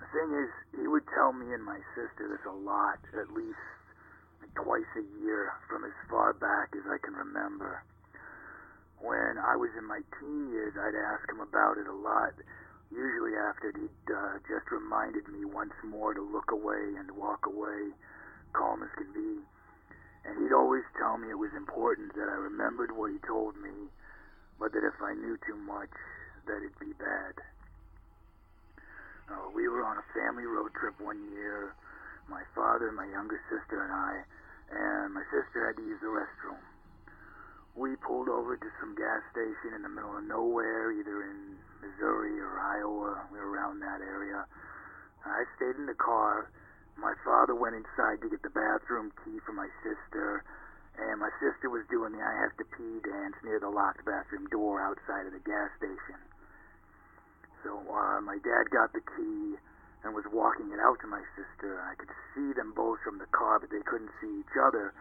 The 0.00 0.08
thing 0.10 0.30
is, 0.32 0.50
he 0.80 0.86
would 0.88 1.04
tell 1.14 1.32
me 1.32 1.52
and 1.52 1.62
my 1.62 1.78
sister 1.94 2.28
this 2.28 2.44
a 2.48 2.56
lot, 2.56 2.98
at 3.12 3.30
least 3.36 3.60
twice 4.56 4.88
a 4.96 5.06
year 5.22 5.52
from 5.68 5.84
as 5.84 5.96
far 6.10 6.32
back 6.32 6.72
as 6.76 6.84
I 6.88 6.98
can 7.04 7.14
remember. 7.14 7.82
When 9.00 9.38
I 9.38 9.56
was 9.56 9.70
in 9.78 9.84
my 9.84 10.00
teen 10.20 10.50
years, 10.52 10.74
I'd 10.76 10.94
ask 10.94 11.28
him 11.28 11.40
about 11.40 11.78
it 11.78 11.88
a 11.88 11.94
lot, 11.94 12.32
usually 12.90 13.34
after 13.36 13.72
he'd 13.72 14.08
uh, 14.12 14.38
just 14.46 14.70
reminded 14.70 15.28
me 15.28 15.44
once 15.44 15.74
more 15.84 16.14
to 16.14 16.22
look 16.22 16.52
away 16.52 16.94
and 16.98 17.10
walk 17.16 17.46
away, 17.46 17.92
calm 18.52 18.82
as 18.82 18.92
can 18.96 19.12
be. 19.12 19.40
And 20.24 20.38
he'd 20.38 20.54
always 20.54 20.86
tell 20.96 21.18
me 21.18 21.30
it 21.30 21.38
was 21.38 21.52
important 21.56 22.14
that 22.14 22.28
I 22.30 22.38
remembered 22.38 22.94
what 22.94 23.10
he 23.10 23.18
told 23.26 23.58
me, 23.58 23.90
but 24.58 24.70
that 24.72 24.86
if 24.86 24.94
I 25.02 25.14
knew 25.18 25.36
too 25.42 25.58
much, 25.58 25.90
that 26.46 26.62
it'd 26.62 26.78
be 26.78 26.94
bad. 26.94 27.34
Uh, 29.30 29.50
we 29.54 29.66
were 29.66 29.82
on 29.82 29.98
a 29.98 30.06
family 30.14 30.46
road 30.46 30.70
trip 30.78 30.94
one 31.00 31.18
year, 31.32 31.74
my 32.28 32.42
father, 32.54 32.92
my 32.92 33.06
younger 33.10 33.40
sister, 33.50 33.82
and 33.82 33.92
I, 33.92 34.12
and 34.70 35.14
my 35.14 35.24
sister 35.30 35.66
had 35.66 35.76
to 35.76 35.84
use 35.84 35.98
the 36.00 36.10
restroom. 36.10 36.60
We 37.74 37.96
pulled 37.96 38.28
over 38.28 38.56
to 38.56 38.68
some 38.78 38.94
gas 38.94 39.24
station 39.32 39.72
in 39.74 39.82
the 39.82 39.88
middle 39.88 40.12
of 40.12 40.24
nowhere, 40.24 40.92
either 40.92 41.24
in 41.24 41.56
Missouri 41.80 42.36
or 42.38 42.60
Iowa. 42.60 43.24
We 43.32 43.38
were 43.40 43.48
around 43.48 43.80
that 43.80 44.04
area. 44.04 44.44
I 45.24 45.44
stayed 45.56 45.76
in 45.80 45.86
the 45.86 45.96
car. 45.96 46.50
My 46.96 47.14
father 47.24 47.54
went 47.54 47.74
inside 47.74 48.20
to 48.22 48.30
get 48.30 48.42
the 48.42 48.50
bathroom 48.50 49.12
key 49.24 49.40
for 49.44 49.52
my 49.52 49.68
sister, 49.82 50.44
and 50.98 51.20
my 51.20 51.30
sister 51.40 51.70
was 51.70 51.86
doing 51.88 52.12
the 52.12 52.20
I 52.22 52.34
have 52.44 52.56
to 52.58 52.64
pee 52.76 53.00
dance 53.00 53.36
near 53.42 53.58
the 53.58 53.70
locked 53.70 54.04
bathroom 54.04 54.46
door 54.48 54.80
outside 54.80 55.26
of 55.26 55.32
the 55.32 55.44
gas 55.44 55.70
station. 55.78 56.20
So 57.64 57.78
uh, 57.78 58.20
my 58.20 58.38
dad 58.42 58.70
got 58.70 58.92
the 58.92 59.00
key 59.16 59.56
and 60.04 60.14
was 60.14 60.26
walking 60.32 60.72
it 60.72 60.80
out 60.82 60.98
to 61.00 61.06
my 61.06 61.22
sister. 61.38 61.80
I 61.80 61.94
could 61.94 62.10
see 62.34 62.52
them 62.52 62.74
both 62.74 62.98
from 63.04 63.18
the 63.18 63.30
car, 63.30 63.58
but 63.58 63.70
they 63.70 63.82
couldn't 63.86 64.10
see 64.20 64.40
each 64.40 64.56
other 64.58 64.92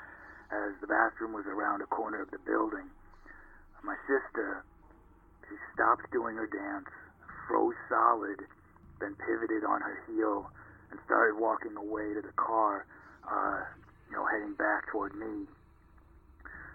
as 0.52 0.78
the 0.80 0.88
bathroom 0.88 1.34
was 1.34 1.46
around 1.48 1.82
a 1.82 1.90
corner 1.90 2.22
of 2.22 2.30
the 2.30 2.40
building. 2.46 2.86
My 3.84 3.98
sister, 4.06 4.64
she 5.50 5.56
stopped 5.74 6.12
doing 6.12 6.36
her 6.38 6.46
dance, 6.46 6.88
froze 7.48 7.76
solid, 7.90 8.46
then 9.00 9.16
pivoted 9.18 9.66
on 9.66 9.82
her 9.82 9.98
heel 10.06 10.46
and 10.92 11.00
started 11.08 11.40
walking 11.40 11.76
away 11.76 12.14
to 12.14 12.22
the 12.22 12.36
car, 12.36 12.86
uh, 13.26 13.64
you 14.10 14.16
know, 14.16 14.26
heading 14.28 14.54
back 14.56 14.92
toward 14.92 15.16
me. 15.16 15.48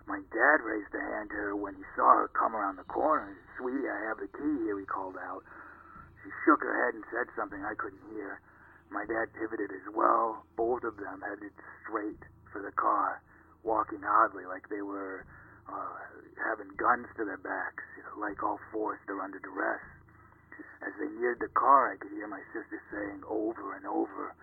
My 0.06 0.22
dad 0.30 0.58
raised 0.62 0.94
a 0.94 1.02
hand 1.02 1.30
to 1.30 1.36
her 1.36 1.56
when 1.56 1.74
he 1.74 1.84
saw 1.94 2.24
her 2.24 2.28
come 2.32 2.54
around 2.54 2.76
the 2.76 2.88
corner. 2.88 3.36
Sweetie, 3.58 3.88
I 3.90 4.00
have 4.08 4.18
the 4.18 4.30
key 4.30 4.54
here, 4.64 4.78
he 4.78 4.86
called 4.86 5.18
out. 5.18 5.42
She 6.22 6.30
shook 6.46 6.62
her 6.62 6.74
head 6.86 6.94
and 6.94 7.04
said 7.10 7.26
something 7.34 7.62
I 7.64 7.74
couldn't 7.74 8.02
hear. 8.14 8.40
My 8.90 9.04
dad 9.04 9.34
pivoted 9.34 9.74
as 9.74 9.86
well. 9.94 10.46
Both 10.56 10.84
of 10.84 10.96
them 10.96 11.22
headed 11.26 11.50
straight 11.82 12.22
for 12.52 12.62
the 12.62 12.72
car 12.72 13.20
walking 13.66 14.06
oddly, 14.06 14.46
like 14.46 14.70
they 14.70 14.80
were 14.80 15.26
uh, 15.66 15.98
having 16.38 16.70
guns 16.78 17.10
to 17.18 17.26
their 17.26 17.42
backs, 17.42 17.82
you 17.98 18.06
know, 18.06 18.14
like 18.22 18.38
all 18.46 18.62
forced 18.70 19.02
or 19.10 19.20
under 19.20 19.42
duress. 19.42 19.82
As 20.86 20.94
they 21.02 21.10
neared 21.18 21.42
the 21.42 21.50
car, 21.52 21.92
I 21.92 21.98
could 21.98 22.14
hear 22.14 22.30
my 22.30 22.40
sister 22.54 22.78
saying 22.94 23.26
and 23.26 23.26
over, 23.86 24.34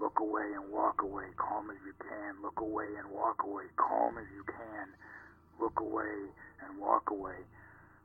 Look 0.00 0.16
away 0.16 0.48
and 0.56 0.72
walk 0.72 1.04
away, 1.04 1.28
calm 1.36 1.68
as 1.68 1.76
you 1.84 1.92
can. 2.00 2.40
Look 2.40 2.56
away 2.56 2.88
and 2.96 3.12
walk 3.12 3.44
away, 3.44 3.68
calm 3.76 4.16
as 4.16 4.24
you 4.32 4.40
can. 4.48 4.88
Look 5.60 5.76
away 5.76 6.32
and 6.64 6.80
walk 6.80 7.12
away. 7.12 7.36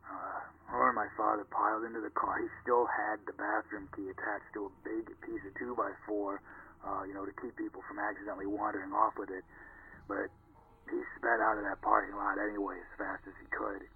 Uh, 0.03 0.39
her 0.67 0.91
and 0.91 0.99
my 0.99 1.07
father 1.15 1.47
piled 1.47 1.87
into 1.87 2.03
the 2.03 2.11
car. 2.11 2.35
He 2.43 2.51
still 2.59 2.83
had 2.83 3.23
the 3.23 3.31
bathroom 3.39 3.87
key 3.95 4.11
attached 4.11 4.51
to 4.59 4.67
a 4.67 4.71
big 4.83 5.07
piece 5.23 5.39
of 5.47 5.55
2 5.55 5.71
by 5.79 5.95
4 6.03 6.41
uh, 6.83 7.03
you 7.07 7.15
know, 7.15 7.23
to 7.23 7.31
keep 7.39 7.55
people 7.55 7.81
from 7.87 7.97
accidentally 7.97 8.45
wandering 8.45 8.91
off 8.91 9.15
with 9.15 9.31
it. 9.31 9.47
But 10.11 10.27
he 10.91 10.99
sped 11.15 11.39
out 11.39 11.57
of 11.57 11.63
that 11.63 11.79
parking 11.79 12.19
lot 12.19 12.37
anyway 12.43 12.75
as 12.75 12.91
fast 12.99 13.23
as 13.23 13.33
he 13.39 13.47
could. 13.55 13.87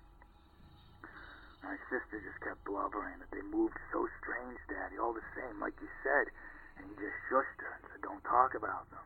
My 1.67 1.75
sister 1.91 2.23
just 2.23 2.39
kept 2.39 2.63
blubbering 2.63 3.19
that 3.19 3.29
they 3.35 3.43
moved 3.43 3.75
so 3.91 4.07
strange, 4.23 4.57
Daddy, 4.71 4.95
all 4.95 5.11
the 5.11 5.25
same, 5.35 5.59
like 5.59 5.75
you 5.83 5.91
said. 5.99 6.31
And 6.79 6.87
he 6.87 6.95
just 6.95 7.19
shushed 7.27 7.59
her 7.59 7.71
and 7.75 7.83
said, 7.91 8.01
Don't 8.01 8.23
talk 8.23 8.55
about 8.55 8.87
them. 8.89 9.03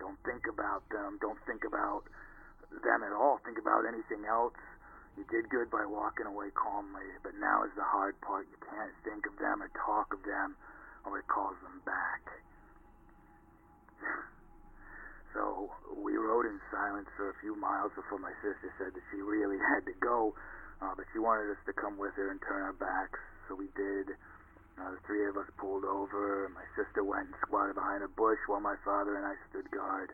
Don't 0.00 0.18
think 0.24 0.48
about 0.48 0.82
them. 0.88 1.20
Don't 1.20 1.38
think 1.44 1.68
about 1.68 2.08
them 2.72 3.04
at 3.04 3.12
all. 3.12 3.38
Think 3.44 3.60
about 3.60 3.84
anything 3.84 4.24
else. 4.24 4.56
You 5.20 5.28
did 5.28 5.52
good 5.52 5.68
by 5.68 5.84
walking 5.84 6.24
away 6.24 6.48
calmly, 6.56 7.04
but 7.22 7.36
now 7.36 7.64
is 7.68 7.74
the 7.76 7.84
hard 7.84 8.16
part. 8.24 8.48
You 8.48 8.56
can't 8.64 8.94
think 9.04 9.26
of 9.28 9.36
them 9.36 9.60
or 9.60 9.68
talk 9.76 10.14
of 10.16 10.24
them, 10.24 10.56
or 11.04 11.18
it 11.20 11.28
calls 11.28 11.60
them 11.62 11.84
back. 11.84 12.24
So 15.30 15.70
we 15.94 16.18
rode 16.18 16.46
in 16.46 16.58
silence 16.74 17.06
for 17.14 17.30
a 17.30 17.36
few 17.38 17.54
miles 17.54 17.94
before 17.94 18.18
my 18.18 18.34
sister 18.42 18.66
said 18.82 18.90
that 18.98 19.04
she 19.14 19.22
really 19.22 19.58
had 19.62 19.86
to 19.86 19.94
go, 20.02 20.34
uh, 20.82 20.90
but 20.98 21.06
she 21.12 21.22
wanted 21.22 21.54
us 21.54 21.62
to 21.66 21.72
come 21.72 21.98
with 21.98 22.14
her 22.18 22.34
and 22.34 22.42
turn 22.42 22.66
our 22.66 22.72
backs. 22.74 23.20
So 23.46 23.54
we 23.54 23.70
did. 23.78 24.18
Uh, 24.78 24.90
the 24.92 25.00
three 25.06 25.26
of 25.26 25.36
us 25.36 25.46
pulled 25.58 25.84
over. 25.84 26.50
My 26.54 26.64
sister 26.76 27.02
went 27.04 27.26
and 27.26 27.36
squatted 27.42 27.74
behind 27.74 28.02
a 28.02 28.08
bush 28.08 28.38
while 28.46 28.60
my 28.60 28.76
father 28.84 29.16
and 29.16 29.26
I 29.26 29.34
stood 29.50 29.70
guard. 29.70 30.12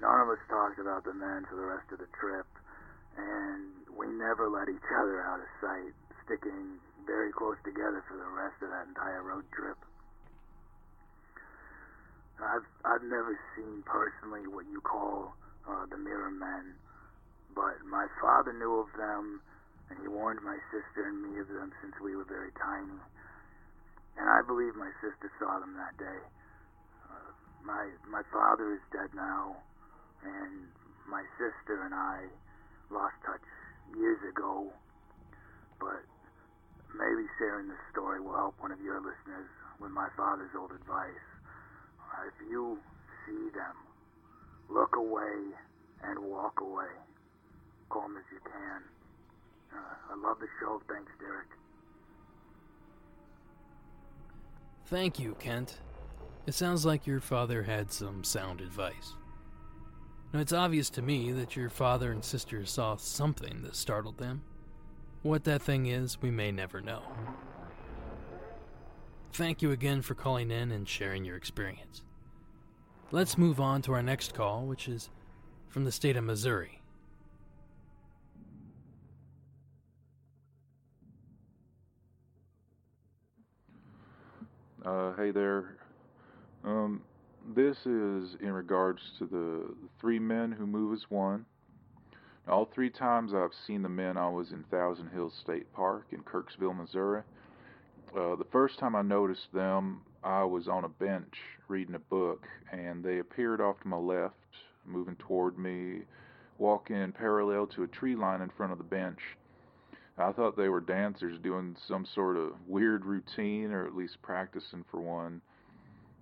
None 0.00 0.20
of 0.20 0.28
us 0.28 0.42
talked 0.48 0.78
about 0.78 1.04
the 1.04 1.14
men 1.14 1.46
for 1.48 1.56
the 1.56 1.66
rest 1.66 1.86
of 1.92 1.98
the 1.98 2.10
trip, 2.18 2.46
and 3.16 3.70
we 3.94 4.06
never 4.08 4.48
let 4.50 4.68
each 4.68 4.90
other 4.90 5.22
out 5.22 5.38
of 5.38 5.46
sight, 5.60 5.94
sticking 6.26 6.82
very 7.06 7.30
close 7.32 7.56
together 7.64 8.02
for 8.08 8.16
the 8.16 8.30
rest 8.34 8.58
of 8.62 8.70
that 8.70 8.88
entire 8.88 9.22
road 9.22 9.44
trip. 9.52 9.78
I've 12.42 12.66
I've 12.84 13.06
never 13.06 13.38
seen 13.56 13.82
personally 13.86 14.46
what 14.48 14.66
you 14.66 14.80
call 14.80 15.34
uh, 15.68 15.86
the 15.86 15.96
Mirror 15.96 16.32
Men, 16.32 16.74
but 17.54 17.78
my 17.86 18.06
father 18.20 18.52
knew 18.52 18.80
of 18.80 18.90
them, 18.98 19.40
and 19.88 19.98
he 20.00 20.08
warned 20.08 20.42
my 20.42 20.58
sister 20.74 21.06
and 21.06 21.22
me 21.22 21.38
of 21.38 21.48
them 21.48 21.72
since 21.80 21.94
we 22.02 22.16
were 22.16 22.26
very 22.26 22.50
tiny. 22.58 22.98
And 24.16 24.26
I 24.30 24.40
believe 24.46 24.74
my 24.78 24.92
sister 25.02 25.28
saw 25.38 25.58
them 25.58 25.74
that 25.76 25.94
day. 25.98 26.20
Uh, 27.10 27.30
my 27.64 27.84
my 28.06 28.22
father 28.30 28.74
is 28.74 28.84
dead 28.94 29.10
now, 29.14 29.58
and 30.22 30.70
my 31.10 31.22
sister 31.36 31.82
and 31.82 31.94
I 31.94 32.30
lost 32.90 33.18
touch 33.26 33.44
years 33.98 34.22
ago. 34.30 34.70
But 35.82 36.06
maybe 36.94 37.26
sharing 37.38 37.66
this 37.66 37.82
story 37.90 38.22
will 38.22 38.38
help 38.38 38.54
one 38.62 38.70
of 38.70 38.80
your 38.80 39.02
listeners 39.02 39.50
with 39.82 39.90
my 39.90 40.06
father's 40.14 40.54
old 40.54 40.70
advice 40.70 41.26
if 42.22 42.36
you 42.48 42.78
see 43.26 43.50
them, 43.52 43.76
look 44.70 44.96
away 44.96 45.52
and 46.02 46.30
walk 46.30 46.60
away, 46.60 46.92
calm 47.90 48.16
as 48.16 48.24
you 48.32 48.40
can. 48.44 48.80
Uh, 49.74 50.12
I 50.12 50.14
love 50.16 50.38
the 50.40 50.48
show. 50.60 50.80
Thanks, 50.88 51.10
Derek. 51.18 51.50
Thank 54.86 55.18
you, 55.18 55.34
Kent. 55.38 55.78
It 56.46 56.54
sounds 56.54 56.84
like 56.84 57.06
your 57.06 57.20
father 57.20 57.62
had 57.62 57.90
some 57.90 58.22
sound 58.22 58.60
advice. 58.60 59.14
Now, 60.32 60.40
it's 60.40 60.52
obvious 60.52 60.90
to 60.90 61.02
me 61.02 61.32
that 61.32 61.56
your 61.56 61.70
father 61.70 62.12
and 62.12 62.24
sister 62.24 62.66
saw 62.66 62.96
something 62.96 63.62
that 63.62 63.76
startled 63.76 64.18
them. 64.18 64.42
What 65.22 65.44
that 65.44 65.62
thing 65.62 65.86
is, 65.86 66.20
we 66.20 66.30
may 66.30 66.52
never 66.52 66.80
know. 66.82 67.02
Thank 69.32 69.62
you 69.62 69.70
again 69.70 70.02
for 70.02 70.14
calling 70.14 70.50
in 70.50 70.70
and 70.70 70.88
sharing 70.88 71.24
your 71.24 71.36
experience. 71.36 72.02
Let's 73.10 73.38
move 73.38 73.60
on 73.60 73.80
to 73.82 73.92
our 73.94 74.02
next 74.02 74.34
call, 74.34 74.66
which 74.66 74.86
is 74.86 75.08
from 75.68 75.84
the 75.84 75.92
state 75.92 76.16
of 76.16 76.24
Missouri. 76.24 76.82
Uh, 84.84 85.14
hey 85.16 85.30
there. 85.30 85.78
Um, 86.62 87.00
this 87.56 87.74
is 87.86 88.36
in 88.42 88.52
regards 88.52 89.00
to 89.18 89.24
the 89.24 89.74
three 89.98 90.18
men 90.18 90.52
who 90.52 90.66
move 90.66 90.92
as 90.92 91.06
one. 91.08 91.46
All 92.46 92.66
three 92.66 92.90
times 92.90 93.32
I've 93.32 93.54
seen 93.66 93.80
the 93.80 93.88
men, 93.88 94.18
I 94.18 94.28
was 94.28 94.52
in 94.52 94.62
Thousand 94.64 95.08
Hills 95.08 95.32
State 95.42 95.72
Park 95.72 96.08
in 96.12 96.20
Kirksville, 96.20 96.76
Missouri. 96.76 97.22
Uh, 98.14 98.36
the 98.36 98.46
first 98.52 98.78
time 98.78 98.94
I 98.94 99.00
noticed 99.00 99.50
them, 99.54 100.02
I 100.22 100.44
was 100.44 100.68
on 100.68 100.84
a 100.84 100.88
bench 100.90 101.34
reading 101.68 101.94
a 101.94 101.98
book, 101.98 102.46
and 102.70 103.02
they 103.02 103.20
appeared 103.20 103.62
off 103.62 103.80
to 103.80 103.88
my 103.88 103.96
left, 103.96 104.34
moving 104.84 105.16
toward 105.16 105.58
me, 105.58 106.00
walking 106.58 107.10
parallel 107.12 107.68
to 107.68 107.84
a 107.84 107.88
tree 107.88 108.16
line 108.16 108.42
in 108.42 108.50
front 108.50 108.70
of 108.72 108.76
the 108.76 108.84
bench. 108.84 109.20
I 110.16 110.30
thought 110.30 110.56
they 110.56 110.68
were 110.68 110.80
dancers 110.80 111.38
doing 111.40 111.76
some 111.88 112.04
sort 112.04 112.36
of 112.36 112.52
weird 112.68 113.04
routine, 113.04 113.72
or 113.72 113.86
at 113.86 113.96
least 113.96 114.22
practicing 114.22 114.84
for 114.90 115.00
one. 115.00 115.40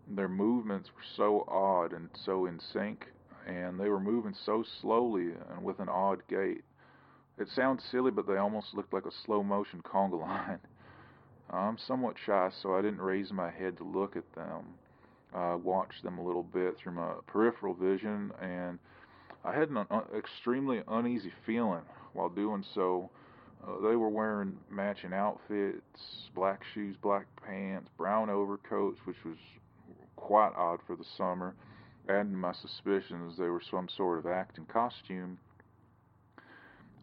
Their 0.09 0.29
movements 0.29 0.91
were 0.95 1.03
so 1.17 1.45
odd 1.47 1.93
and 1.93 2.09
so 2.15 2.47
in 2.47 2.59
sync, 2.59 3.07
and 3.47 3.79
they 3.79 3.89
were 3.89 4.01
moving 4.01 4.35
so 4.35 4.63
slowly 4.63 5.33
and 5.51 5.63
with 5.63 5.79
an 5.79 5.91
odd 5.91 6.27
gait. 6.27 6.65
It 7.39 7.49
sounds 7.49 7.85
silly, 7.85 8.11
but 8.11 8.27
they 8.27 8.37
almost 8.37 8.75
looked 8.75 8.95
like 8.95 9.07
a 9.07 9.11
slow 9.11 9.43
motion 9.43 9.83
conga 9.83 10.21
line. 10.21 10.61
I'm 11.51 11.77
somewhat 11.77 12.17
shy, 12.19 12.51
so 12.63 12.75
I 12.75 12.81
didn't 12.83 13.01
raise 13.01 13.31
my 13.31 13.51
head 13.51 13.77
to 13.77 13.85
look 13.85 14.17
at 14.17 14.33
them. 14.35 14.79
I 15.35 15.55
watched 15.55 16.03
them 16.03 16.19
a 16.19 16.25
little 16.25 16.43
bit 16.43 16.79
through 16.79 16.93
my 16.93 17.13
peripheral 17.27 17.75
vision, 17.75 18.33
and 18.41 18.79
I 19.45 19.53
had 19.53 19.71
an 19.71 19.79
un- 19.91 20.07
extremely 20.17 20.83
uneasy 20.89 21.33
feeling 21.45 21.83
while 22.15 22.29
doing 22.31 22.65
so. 22.75 23.11
Uh, 23.67 23.81
they 23.81 23.97
were 23.97 24.09
wearing 24.09 24.57
matching 24.71 25.13
outfits, 25.13 26.31
black 26.35 26.63
shoes, 26.75 26.97
black 27.01 27.27
pants, 27.47 27.89
brown 27.97 28.29
overcoats, 28.29 28.99
which 29.05 29.25
was 29.25 29.37
quite 30.17 30.53
odd 30.57 30.81
for 30.87 30.97
the 30.97 31.05
summer, 31.17 31.55
adding 32.09 32.35
my 32.35 32.53
suspicions 32.53 33.37
they 33.37 33.49
were 33.49 33.63
some 33.71 33.89
sort 33.97 34.19
of 34.19 34.27
acting 34.27 34.67
costume. 34.67 35.39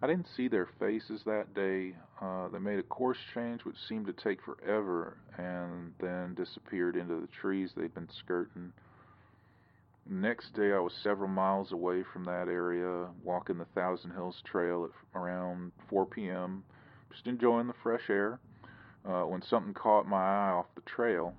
I 0.01 0.07
didn't 0.07 0.27
see 0.35 0.47
their 0.47 0.69
faces 0.79 1.23
that 1.25 1.53
day. 1.53 1.93
Uh, 2.21 2.47
they 2.47 2.59
made 2.59 2.79
a 2.79 2.83
course 2.83 3.17
change 3.33 3.65
which 3.65 3.75
seemed 3.87 4.07
to 4.07 4.13
take 4.13 4.39
forever 4.41 5.17
and 5.37 5.93
then 5.99 6.35
disappeared 6.35 6.95
into 6.95 7.19
the 7.19 7.27
trees 7.27 7.71
they'd 7.75 7.93
been 7.93 8.09
skirting. 8.17 8.71
Next 10.11 10.55
day, 10.55 10.73
I 10.73 10.79
was 10.79 10.93
several 11.03 11.29
miles 11.29 11.71
away 11.71 12.01
from 12.01 12.23
that 12.23 12.47
area, 12.47 13.09
walking 13.23 13.59
the 13.59 13.65
Thousand 13.75 14.09
Hills 14.09 14.41
Trail 14.43 14.85
at 14.85 15.19
around 15.21 15.71
4 15.87 16.07
p.m., 16.07 16.63
just 17.11 17.27
enjoying 17.27 17.67
the 17.67 17.75
fresh 17.83 18.09
air, 18.09 18.39
uh, 19.05 19.21
when 19.25 19.43
something 19.43 19.75
caught 19.75 20.07
my 20.07 20.17
eye 20.17 20.49
off 20.49 20.65
the 20.73 20.81
trail. 20.81 21.35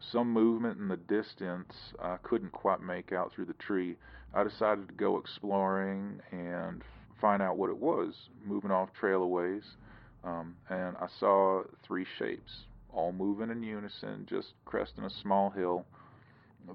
Some 0.00 0.32
movement 0.32 0.80
in 0.80 0.88
the 0.88 0.96
distance 0.96 1.72
I 2.02 2.16
couldn't 2.24 2.50
quite 2.50 2.82
make 2.82 3.12
out 3.12 3.32
through 3.32 3.44
the 3.44 3.52
tree. 3.54 3.96
I 4.34 4.42
decided 4.42 4.88
to 4.88 4.94
go 4.94 5.18
exploring 5.18 6.20
and 6.32 6.82
find 7.20 7.40
out 7.40 7.56
what 7.56 7.70
it 7.70 7.78
was, 7.78 8.28
moving 8.44 8.72
off 8.72 8.92
trail 8.92 9.22
a 9.22 9.26
ways. 9.28 9.76
Um, 10.24 10.56
and 10.68 10.96
I 10.96 11.06
saw 11.20 11.62
three 11.84 12.06
shapes, 12.18 12.64
all 12.92 13.12
moving 13.12 13.50
in 13.50 13.62
unison, 13.62 14.26
just 14.28 14.54
cresting 14.64 15.04
a 15.04 15.10
small 15.10 15.50
hill. 15.50 15.86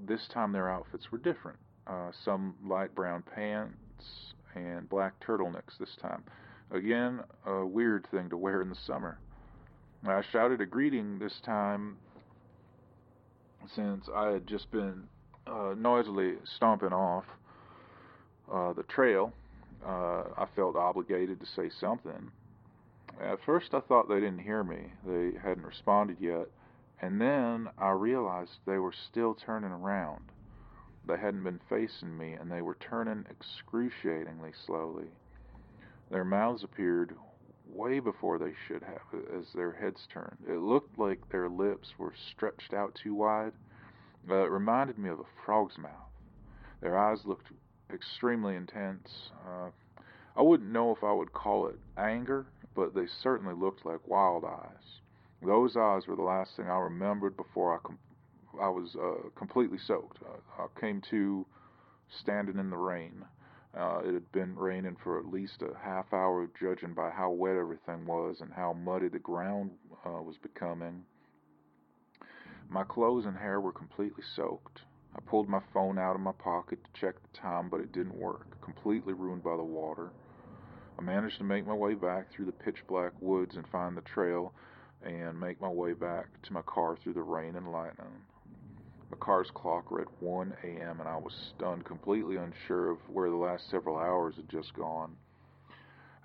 This 0.05 0.27
time 0.27 0.51
their 0.51 0.69
outfits 0.69 1.11
were 1.11 1.17
different. 1.17 1.57
Uh, 1.87 2.11
some 2.23 2.55
light 2.65 2.93
brown 2.93 3.23
pants 3.35 4.33
and 4.55 4.87
black 4.89 5.13
turtlenecks 5.25 5.77
this 5.79 5.95
time. 6.01 6.23
Again, 6.71 7.21
a 7.45 7.65
weird 7.65 8.07
thing 8.11 8.29
to 8.29 8.37
wear 8.37 8.61
in 8.61 8.69
the 8.69 8.75
summer. 8.85 9.17
I 10.07 10.21
shouted 10.31 10.61
a 10.61 10.65
greeting 10.65 11.19
this 11.19 11.39
time 11.43 11.97
since 13.75 14.07
I 14.15 14.29
had 14.29 14.47
just 14.47 14.71
been 14.71 15.03
uh, 15.45 15.73
noisily 15.77 16.35
stomping 16.55 16.93
off 16.93 17.25
uh, 18.51 18.73
the 18.73 18.83
trail. 18.83 19.33
Uh, 19.85 20.23
I 20.37 20.45
felt 20.55 20.75
obligated 20.75 21.39
to 21.39 21.45
say 21.45 21.69
something. 21.79 22.31
At 23.21 23.39
first, 23.45 23.73
I 23.73 23.79
thought 23.81 24.07
they 24.07 24.19
didn't 24.19 24.39
hear 24.39 24.63
me. 24.63 24.91
They 25.05 25.31
hadn't 25.41 25.65
responded 25.65 26.17
yet. 26.19 26.47
And 27.01 27.21
then 27.21 27.69
I 27.77 27.91
realized 27.91 28.59
they 28.65 28.77
were 28.77 28.91
still 28.91 29.33
turning 29.33 29.71
around. 29.71 30.31
They 31.05 31.17
hadn't 31.17 31.43
been 31.43 31.61
facing 31.69 32.17
me, 32.17 32.33
and 32.33 32.51
they 32.51 32.61
were 32.61 32.75
turning 32.75 33.25
excruciatingly 33.29 34.51
slowly. 34.65 35.07
Their 36.11 36.25
mouths 36.25 36.63
appeared 36.63 37.15
way 37.65 37.99
before 37.99 38.37
they 38.37 38.53
should 38.67 38.83
have 38.83 39.23
as 39.37 39.53
their 39.53 39.71
heads 39.71 40.07
turned. 40.07 40.37
It 40.47 40.59
looked 40.59 40.97
like 40.99 41.29
their 41.29 41.49
lips 41.49 41.97
were 41.97 42.13
stretched 42.31 42.73
out 42.73 42.95
too 42.95 43.15
wide. 43.15 43.53
It 44.27 44.51
reminded 44.51 44.97
me 44.97 45.09
of 45.09 45.19
a 45.19 45.43
frog's 45.45 45.77
mouth. 45.77 46.11
Their 46.81 46.97
eyes 46.97 47.25
looked 47.25 47.51
extremely 47.93 48.55
intense. 48.55 49.31
Uh, 49.47 49.69
I 50.35 50.41
wouldn't 50.41 50.71
know 50.71 50.91
if 50.91 51.03
I 51.03 51.11
would 51.13 51.33
call 51.33 51.67
it 51.67 51.79
anger, 51.97 52.45
but 52.75 52.93
they 52.93 53.07
certainly 53.07 53.53
looked 53.53 53.85
like 53.85 54.07
wild 54.07 54.45
eyes. 54.45 54.99
Those 55.41 55.77
eyes 55.77 56.05
were 56.07 56.15
the 56.15 56.21
last 56.21 56.55
thing 56.55 56.69
I 56.69 56.79
remembered 56.79 57.37
before 57.37 57.73
I 57.73 57.79
com- 57.79 57.99
I 58.61 58.67
was 58.69 58.95
uh, 58.95 59.29
completely 59.35 59.77
soaked. 59.77 60.19
I, 60.25 60.63
I 60.63 60.67
came 60.79 61.01
to 61.11 61.45
standing 62.09 62.57
in 62.57 62.69
the 62.69 62.77
rain. 62.77 63.25
Uh, 63.77 64.01
it 64.03 64.13
had 64.13 64.31
been 64.31 64.55
raining 64.55 64.97
for 65.03 65.19
at 65.19 65.27
least 65.27 65.61
a 65.61 65.77
half 65.81 66.11
hour, 66.11 66.49
judging 66.59 66.93
by 66.93 67.09
how 67.11 67.29
wet 67.29 67.55
everything 67.55 68.05
was 68.05 68.41
and 68.41 68.51
how 68.51 68.73
muddy 68.73 69.07
the 69.07 69.19
ground 69.19 69.71
uh, 70.05 70.21
was 70.21 70.37
becoming. 70.37 71.05
My 72.67 72.83
clothes 72.83 73.25
and 73.25 73.37
hair 73.37 73.61
were 73.61 73.71
completely 73.71 74.23
soaked. 74.35 74.81
I 75.15 75.21
pulled 75.21 75.47
my 75.47 75.61
phone 75.73 75.97
out 75.97 76.15
of 76.15 76.21
my 76.21 76.31
pocket 76.33 76.79
to 76.83 76.99
check 76.99 77.15
the 77.21 77.37
time, 77.37 77.69
but 77.69 77.79
it 77.79 77.91
didn't 77.91 78.17
work, 78.17 78.59
completely 78.61 79.13
ruined 79.13 79.43
by 79.43 79.55
the 79.55 79.63
water. 79.63 80.11
I 80.97 81.01
managed 81.01 81.37
to 81.37 81.43
make 81.43 81.65
my 81.65 81.73
way 81.73 81.93
back 81.93 82.31
through 82.31 82.45
the 82.45 82.51
pitch 82.51 82.85
black 82.87 83.13
woods 83.21 83.55
and 83.55 83.67
find 83.67 83.95
the 83.95 84.01
trail 84.01 84.53
and 85.03 85.39
make 85.39 85.61
my 85.61 85.69
way 85.69 85.93
back 85.93 86.27
to 86.43 86.53
my 86.53 86.61
car 86.63 86.95
through 86.95 87.13
the 87.13 87.21
rain 87.21 87.55
and 87.55 87.71
lightning. 87.71 88.25
My 89.11 89.17
car's 89.19 89.49
clock 89.51 89.89
read 89.89 90.07
1 90.19 90.53
a.m., 90.63 90.99
and 90.99 91.09
I 91.09 91.17
was 91.17 91.33
stunned, 91.33 91.85
completely 91.85 92.35
unsure 92.35 92.91
of 92.91 92.99
where 93.09 93.29
the 93.29 93.35
last 93.35 93.69
several 93.69 93.97
hours 93.97 94.35
had 94.35 94.49
just 94.49 94.73
gone. 94.73 95.15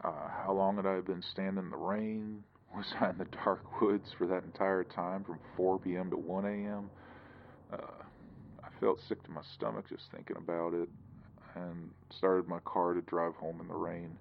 Uh, 0.03 0.29
how 0.45 0.53
long 0.53 0.77
had 0.77 0.87
I 0.87 1.01
been 1.01 1.23
standing 1.23 1.65
in 1.65 1.71
the 1.71 1.77
rain? 1.77 2.45
Was 2.75 2.93
I 3.01 3.11
in 3.11 3.19
the 3.19 3.27
dark 3.45 3.81
woods 3.81 4.09
for 4.19 4.27
that 4.27 4.43
entire 4.43 4.83
time 4.83 5.23
from 5.23 5.39
4 5.57 5.79
p.m. 5.79 6.11
to 6.11 6.17
1 6.17 6.45
a.m.? 6.45 6.91
Uh, 7.73 8.03
I 8.63 8.69
felt 8.81 9.01
sick 9.09 9.23
to 9.23 9.31
my 9.31 9.43
stomach 9.55 9.89
just 9.89 10.11
thinking 10.11 10.37
about 10.37 10.75
it 10.75 10.89
and 11.55 11.91
started 12.11 12.49
my 12.49 12.59
car 12.65 12.93
to 12.93 13.01
drive 13.03 13.35
home 13.37 13.61
in 13.61 13.69
the 13.69 13.75
rain 13.75 14.17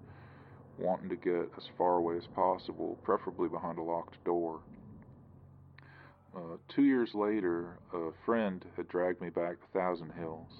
wanting 0.78 1.08
to 1.08 1.16
get 1.16 1.50
as 1.56 1.64
far 1.78 1.96
away 1.96 2.16
as 2.16 2.26
possible, 2.34 2.98
preferably 3.02 3.48
behind 3.48 3.78
a 3.78 3.82
locked 3.82 4.22
door. 4.24 4.60
Uh, 6.36 6.56
two 6.68 6.82
years 6.82 7.14
later, 7.14 7.78
a 7.92 8.10
friend 8.26 8.64
had 8.76 8.88
dragged 8.88 9.20
me 9.20 9.30
back 9.30 9.60
to 9.60 9.78
Thousand 9.78 10.12
Hills. 10.12 10.50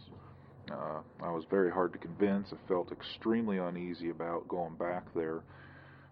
Uh, 0.70 1.00
I 1.22 1.30
was 1.30 1.44
very 1.50 1.70
hard 1.70 1.92
to 1.92 1.98
convince. 1.98 2.52
I 2.52 2.68
felt 2.68 2.92
extremely 2.92 3.58
uneasy 3.58 4.10
about 4.10 4.48
going 4.48 4.74
back 4.76 5.12
there, 5.14 5.42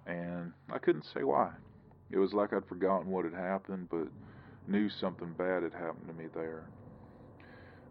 and 0.06 0.52
I 0.70 0.78
couldn't 0.78 1.06
say 1.14 1.22
why. 1.22 1.52
It 2.10 2.18
was 2.18 2.32
like 2.32 2.52
I'd 2.52 2.66
forgotten 2.66 3.10
what 3.10 3.24
had 3.24 3.34
happened, 3.34 3.88
but 3.90 4.08
knew 4.66 4.90
something 4.90 5.32
bad 5.38 5.62
had 5.62 5.72
happened 5.72 6.08
to 6.08 6.14
me 6.14 6.28
there. 6.34 6.64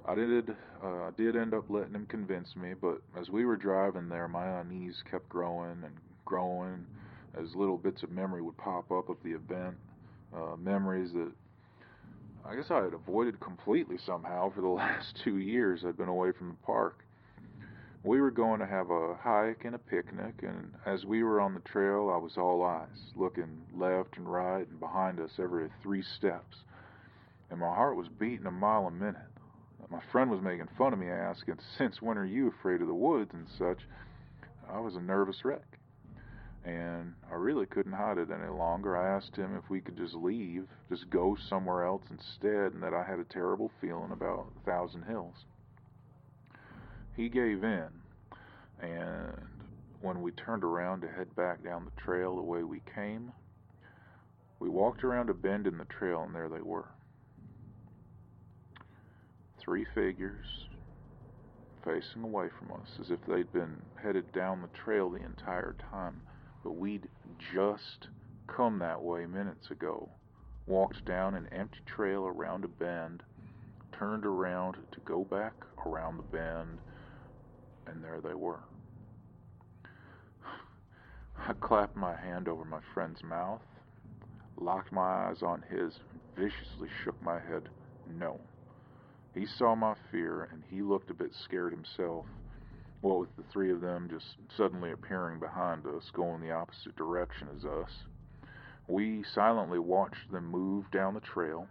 I 0.05 0.15
did 0.15 0.55
uh, 0.83 1.11
did 1.15 1.35
end 1.35 1.53
up 1.53 1.69
letting 1.69 1.93
him 1.93 2.07
convince 2.07 2.55
me, 2.55 2.73
but 2.73 3.01
as 3.19 3.29
we 3.29 3.45
were 3.45 3.55
driving 3.55 4.09
there, 4.09 4.27
my 4.27 4.59
unease 4.61 5.03
kept 5.09 5.29
growing 5.29 5.83
and 5.83 5.93
growing 6.25 6.85
as 7.39 7.55
little 7.55 7.77
bits 7.77 8.01
of 8.01 8.11
memory 8.11 8.41
would 8.41 8.57
pop 8.57 8.91
up 8.91 9.09
of 9.09 9.17
the 9.23 9.31
event, 9.31 9.75
uh, 10.35 10.55
memories 10.57 11.13
that 11.13 11.31
I 12.43 12.55
guess 12.55 12.71
I 12.71 12.83
had 12.83 12.93
avoided 12.93 13.39
completely 13.39 13.97
somehow 13.99 14.49
for 14.49 14.61
the 14.61 14.67
last 14.83 15.17
two 15.23 15.37
years 15.37 15.85
I'd 15.85 15.97
been 15.97 16.09
away 16.09 16.31
from 16.31 16.49
the 16.49 16.65
park. 16.65 17.05
We 18.03 18.19
were 18.19 18.31
going 18.31 18.59
to 18.59 18.65
have 18.65 18.89
a 18.89 19.13
hike 19.13 19.63
and 19.65 19.75
a 19.75 19.79
picnic, 19.79 20.41
and 20.41 20.73
as 20.87 21.05
we 21.05 21.21
were 21.21 21.39
on 21.39 21.53
the 21.53 21.59
trail, 21.59 22.11
I 22.11 22.17
was 22.17 22.35
all 22.35 22.63
eyes, 22.63 23.13
looking 23.15 23.61
left 23.75 24.17
and 24.17 24.27
right 24.27 24.67
and 24.67 24.79
behind 24.79 25.19
us 25.19 25.29
every 25.37 25.69
three 25.83 26.01
steps, 26.01 26.57
and 27.51 27.59
my 27.59 27.67
heart 27.67 27.95
was 27.95 28.07
beating 28.07 28.47
a 28.47 28.51
mile 28.51 28.87
a 28.87 28.91
minute 28.91 29.30
my 29.91 29.99
friend 30.11 30.31
was 30.31 30.41
making 30.41 30.69
fun 30.77 30.93
of 30.93 30.99
me, 30.99 31.09
asking, 31.09 31.59
Since 31.77 32.01
when 32.01 32.17
are 32.17 32.25
you 32.25 32.47
afraid 32.47 32.81
of 32.81 32.87
the 32.87 32.93
woods 32.93 33.31
and 33.33 33.45
such? 33.59 33.79
I 34.71 34.79
was 34.79 34.95
a 34.95 35.01
nervous 35.01 35.43
wreck. 35.43 35.77
And 36.63 37.13
I 37.29 37.35
really 37.35 37.65
couldn't 37.65 37.91
hide 37.91 38.17
it 38.17 38.29
any 38.31 38.49
longer. 38.49 38.95
I 38.95 39.15
asked 39.15 39.35
him 39.35 39.57
if 39.57 39.69
we 39.69 39.81
could 39.81 39.97
just 39.97 40.13
leave, 40.13 40.67
just 40.89 41.09
go 41.09 41.35
somewhere 41.49 41.83
else 41.83 42.03
instead, 42.09 42.73
and 42.73 42.81
that 42.83 42.93
I 42.93 43.03
had 43.03 43.19
a 43.19 43.25
terrible 43.25 43.71
feeling 43.81 44.11
about 44.11 44.45
Thousand 44.65 45.03
Hills. 45.03 45.35
He 47.17 47.27
gave 47.27 47.63
in, 47.63 47.89
and 48.79 49.33
when 50.01 50.21
we 50.21 50.31
turned 50.31 50.63
around 50.63 51.01
to 51.01 51.09
head 51.09 51.35
back 51.35 51.63
down 51.63 51.83
the 51.83 52.01
trail 52.01 52.35
the 52.35 52.41
way 52.41 52.63
we 52.63 52.81
came, 52.95 53.33
we 54.59 54.69
walked 54.69 55.03
around 55.03 55.29
a 55.29 55.33
bend 55.33 55.67
in 55.67 55.77
the 55.77 55.85
trail, 55.85 56.21
and 56.21 56.33
there 56.33 56.47
they 56.47 56.61
were 56.61 56.87
three 59.63 59.85
figures 59.93 60.45
facing 61.83 62.23
away 62.23 62.47
from 62.59 62.71
us 62.71 62.87
as 62.99 63.09
if 63.09 63.19
they'd 63.27 63.51
been 63.51 63.81
headed 64.01 64.31
down 64.33 64.61
the 64.61 64.69
trail 64.69 65.09
the 65.09 65.23
entire 65.23 65.75
time, 65.91 66.21
but 66.63 66.73
we'd 66.73 67.07
just 67.53 68.07
come 68.47 68.79
that 68.79 69.01
way 69.01 69.25
minutes 69.25 69.71
ago, 69.71 70.09
walked 70.67 71.03
down 71.05 71.35
an 71.35 71.47
empty 71.51 71.79
trail 71.85 72.25
around 72.25 72.63
a 72.63 72.67
bend, 72.67 73.23
turned 73.91 74.25
around 74.25 74.75
to 74.91 74.99
go 75.01 75.23
back 75.23 75.53
around 75.85 76.17
the 76.17 76.37
bend, 76.37 76.79
and 77.87 78.03
there 78.03 78.21
they 78.21 78.33
were. 78.33 78.59
I 81.47 81.53
clapped 81.53 81.95
my 81.95 82.15
hand 82.15 82.47
over 82.47 82.65
my 82.65 82.81
friend's 82.93 83.23
mouth, 83.23 83.61
locked 84.59 84.91
my 84.91 85.27
eyes 85.27 85.41
on 85.41 85.63
his, 85.69 85.93
viciously 86.35 86.89
shook 87.03 87.21
my 87.23 87.39
head 87.39 87.69
no. 88.07 88.39
He 89.33 89.45
saw 89.45 89.75
my 89.75 89.95
fear, 90.11 90.49
and 90.51 90.63
he 90.69 90.81
looked 90.81 91.09
a 91.09 91.13
bit 91.13 91.33
scared 91.43 91.71
himself, 91.71 92.25
what 92.99 93.19
with 93.19 93.35
the 93.37 93.43
three 93.51 93.71
of 93.71 93.81
them 93.81 94.09
just 94.09 94.25
suddenly 94.57 94.91
appearing 94.91 95.39
behind 95.39 95.85
us, 95.85 96.11
going 96.13 96.41
the 96.41 96.51
opposite 96.51 96.95
direction 96.95 97.47
as 97.55 97.65
us. 97.65 97.89
We 98.87 99.23
silently 99.33 99.79
watched 99.79 100.31
them 100.31 100.45
move 100.47 100.91
down 100.91 101.13
the 101.13 101.21
trail 101.21 101.67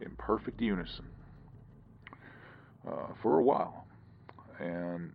in 0.00 0.10
perfect 0.16 0.60
unison 0.60 1.06
uh, 2.88 3.08
for 3.22 3.38
a 3.38 3.42
while. 3.42 3.86
And 4.58 5.12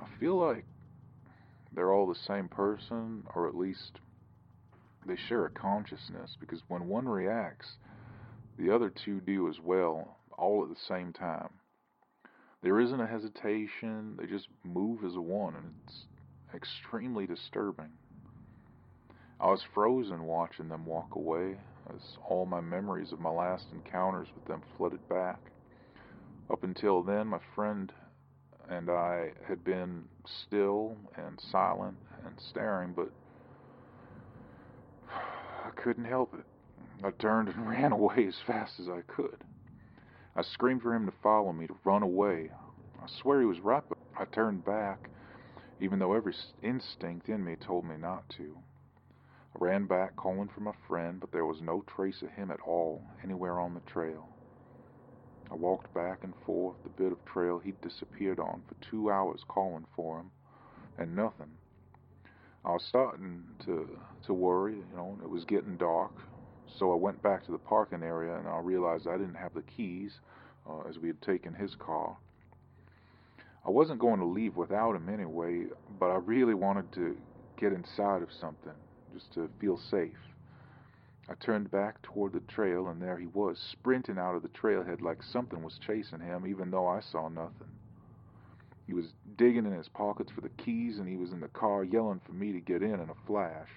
I 0.00 0.06
feel 0.18 0.36
like 0.36 0.64
they're 1.74 1.92
all 1.92 2.06
the 2.06 2.20
same 2.26 2.48
person, 2.48 3.24
or 3.34 3.48
at 3.48 3.54
least 3.54 4.00
they 5.06 5.16
share 5.28 5.44
a 5.44 5.50
consciousness, 5.50 6.36
because 6.40 6.62
when 6.68 6.88
one 6.88 7.06
reacts, 7.06 7.76
the 8.58 8.74
other 8.74 8.90
two 9.04 9.20
do 9.20 9.48
as 9.48 9.60
well, 9.62 10.16
all 10.38 10.62
at 10.62 10.68
the 10.68 10.80
same 10.88 11.12
time. 11.12 11.50
There 12.62 12.80
isn't 12.80 13.00
a 13.00 13.06
hesitation, 13.06 14.16
they 14.18 14.26
just 14.26 14.48
move 14.64 15.04
as 15.04 15.16
one, 15.16 15.56
and 15.56 15.74
it's 15.86 16.04
extremely 16.54 17.26
disturbing. 17.26 17.90
I 19.40 19.46
was 19.46 19.62
frozen 19.74 20.22
watching 20.22 20.68
them 20.68 20.86
walk 20.86 21.16
away 21.16 21.56
as 21.92 22.00
all 22.28 22.46
my 22.46 22.60
memories 22.60 23.10
of 23.10 23.18
my 23.18 23.30
last 23.30 23.66
encounters 23.72 24.28
with 24.34 24.44
them 24.44 24.62
flooded 24.76 25.06
back. 25.08 25.40
Up 26.48 26.62
until 26.62 27.02
then, 27.02 27.26
my 27.26 27.40
friend 27.54 27.92
and 28.68 28.88
I 28.88 29.32
had 29.48 29.64
been 29.64 30.04
still 30.24 30.96
and 31.16 31.40
silent 31.50 31.96
and 32.24 32.34
staring, 32.38 32.92
but 32.94 33.10
I 35.10 35.70
couldn't 35.70 36.04
help 36.04 36.34
it. 36.34 36.44
I 37.04 37.10
turned 37.10 37.48
and 37.48 37.68
ran 37.68 37.90
away 37.90 38.26
as 38.28 38.36
fast 38.46 38.78
as 38.78 38.88
I 38.88 39.00
could. 39.08 39.42
I 40.34 40.42
screamed 40.42 40.82
for 40.82 40.94
him 40.94 41.04
to 41.06 41.12
follow 41.12 41.52
me, 41.52 41.66
to 41.66 41.76
run 41.84 42.02
away. 42.02 42.50
I 43.00 43.06
swear 43.06 43.40
he 43.40 43.46
was 43.46 43.60
right, 43.60 43.82
but 43.86 43.98
I 44.18 44.24
turned 44.24 44.64
back, 44.64 45.10
even 45.78 45.98
though 45.98 46.14
every 46.14 46.34
instinct 46.62 47.28
in 47.28 47.44
me 47.44 47.56
told 47.56 47.84
me 47.84 47.96
not 47.96 48.28
to. 48.30 48.56
I 49.54 49.58
ran 49.58 49.86
back, 49.86 50.16
calling 50.16 50.48
for 50.48 50.60
my 50.60 50.72
friend, 50.88 51.20
but 51.20 51.32
there 51.32 51.44
was 51.44 51.60
no 51.60 51.82
trace 51.82 52.22
of 52.22 52.30
him 52.30 52.50
at 52.50 52.60
all 52.60 53.02
anywhere 53.22 53.60
on 53.60 53.74
the 53.74 53.80
trail. 53.80 54.30
I 55.50 55.54
walked 55.54 55.92
back 55.92 56.24
and 56.24 56.34
forth 56.34 56.82
the 56.82 56.88
bit 56.88 57.12
of 57.12 57.22
trail 57.26 57.58
he'd 57.58 57.80
disappeared 57.82 58.40
on 58.40 58.62
for 58.66 58.74
two 58.80 59.10
hours 59.10 59.44
calling 59.46 59.86
for 59.94 60.18
him, 60.20 60.30
and 60.96 61.14
nothing. 61.14 61.58
I 62.64 62.72
was 62.72 62.84
starting 62.84 63.44
to 63.66 64.00
to 64.22 64.32
worry, 64.32 64.76
you 64.76 64.86
know, 64.96 65.18
it 65.22 65.28
was 65.28 65.44
getting 65.44 65.76
dark, 65.76 66.12
so 66.78 66.92
I 66.92 66.96
went 66.96 67.22
back 67.22 67.44
to 67.46 67.52
the 67.52 67.58
parking 67.58 68.02
area 68.02 68.36
and 68.36 68.48
I 68.48 68.58
realized 68.58 69.06
I 69.06 69.16
didn't 69.16 69.34
have 69.34 69.54
the 69.54 69.62
keys, 69.62 70.20
uh, 70.68 70.88
as 70.88 70.98
we 70.98 71.08
had 71.08 71.20
taken 71.22 71.54
his 71.54 71.74
car. 71.74 72.16
I 73.64 73.70
wasn't 73.70 74.00
going 74.00 74.18
to 74.18 74.26
leave 74.26 74.56
without 74.56 74.96
him 74.96 75.08
anyway, 75.08 75.66
but 75.98 76.10
I 76.10 76.16
really 76.16 76.54
wanted 76.54 76.90
to 76.92 77.16
get 77.56 77.72
inside 77.72 78.22
of 78.22 78.32
something, 78.32 78.72
just 79.14 79.32
to 79.34 79.48
feel 79.60 79.78
safe. 79.78 80.18
I 81.28 81.34
turned 81.34 81.70
back 81.70 82.02
toward 82.02 82.32
the 82.32 82.40
trail, 82.40 82.88
and 82.88 83.00
there 83.00 83.16
he 83.16 83.26
was, 83.26 83.58
sprinting 83.58 84.18
out 84.18 84.34
of 84.34 84.42
the 84.42 84.48
trailhead 84.48 85.00
like 85.00 85.22
something 85.22 85.62
was 85.62 85.78
chasing 85.78 86.20
him, 86.20 86.46
even 86.46 86.70
though 86.70 86.88
I 86.88 87.00
saw 87.00 87.28
nothing. 87.28 87.68
He 88.88 88.94
was 88.94 89.12
digging 89.36 89.64
in 89.64 89.72
his 89.72 89.88
pockets 89.88 90.32
for 90.32 90.40
the 90.40 90.48
keys, 90.48 90.98
and 90.98 91.08
he 91.08 91.16
was 91.16 91.30
in 91.32 91.40
the 91.40 91.48
car 91.48 91.84
yelling 91.84 92.20
for 92.26 92.32
me 92.32 92.52
to 92.52 92.60
get 92.60 92.82
in 92.82 92.94
in 92.94 93.08
a 93.08 93.26
flash. 93.26 93.68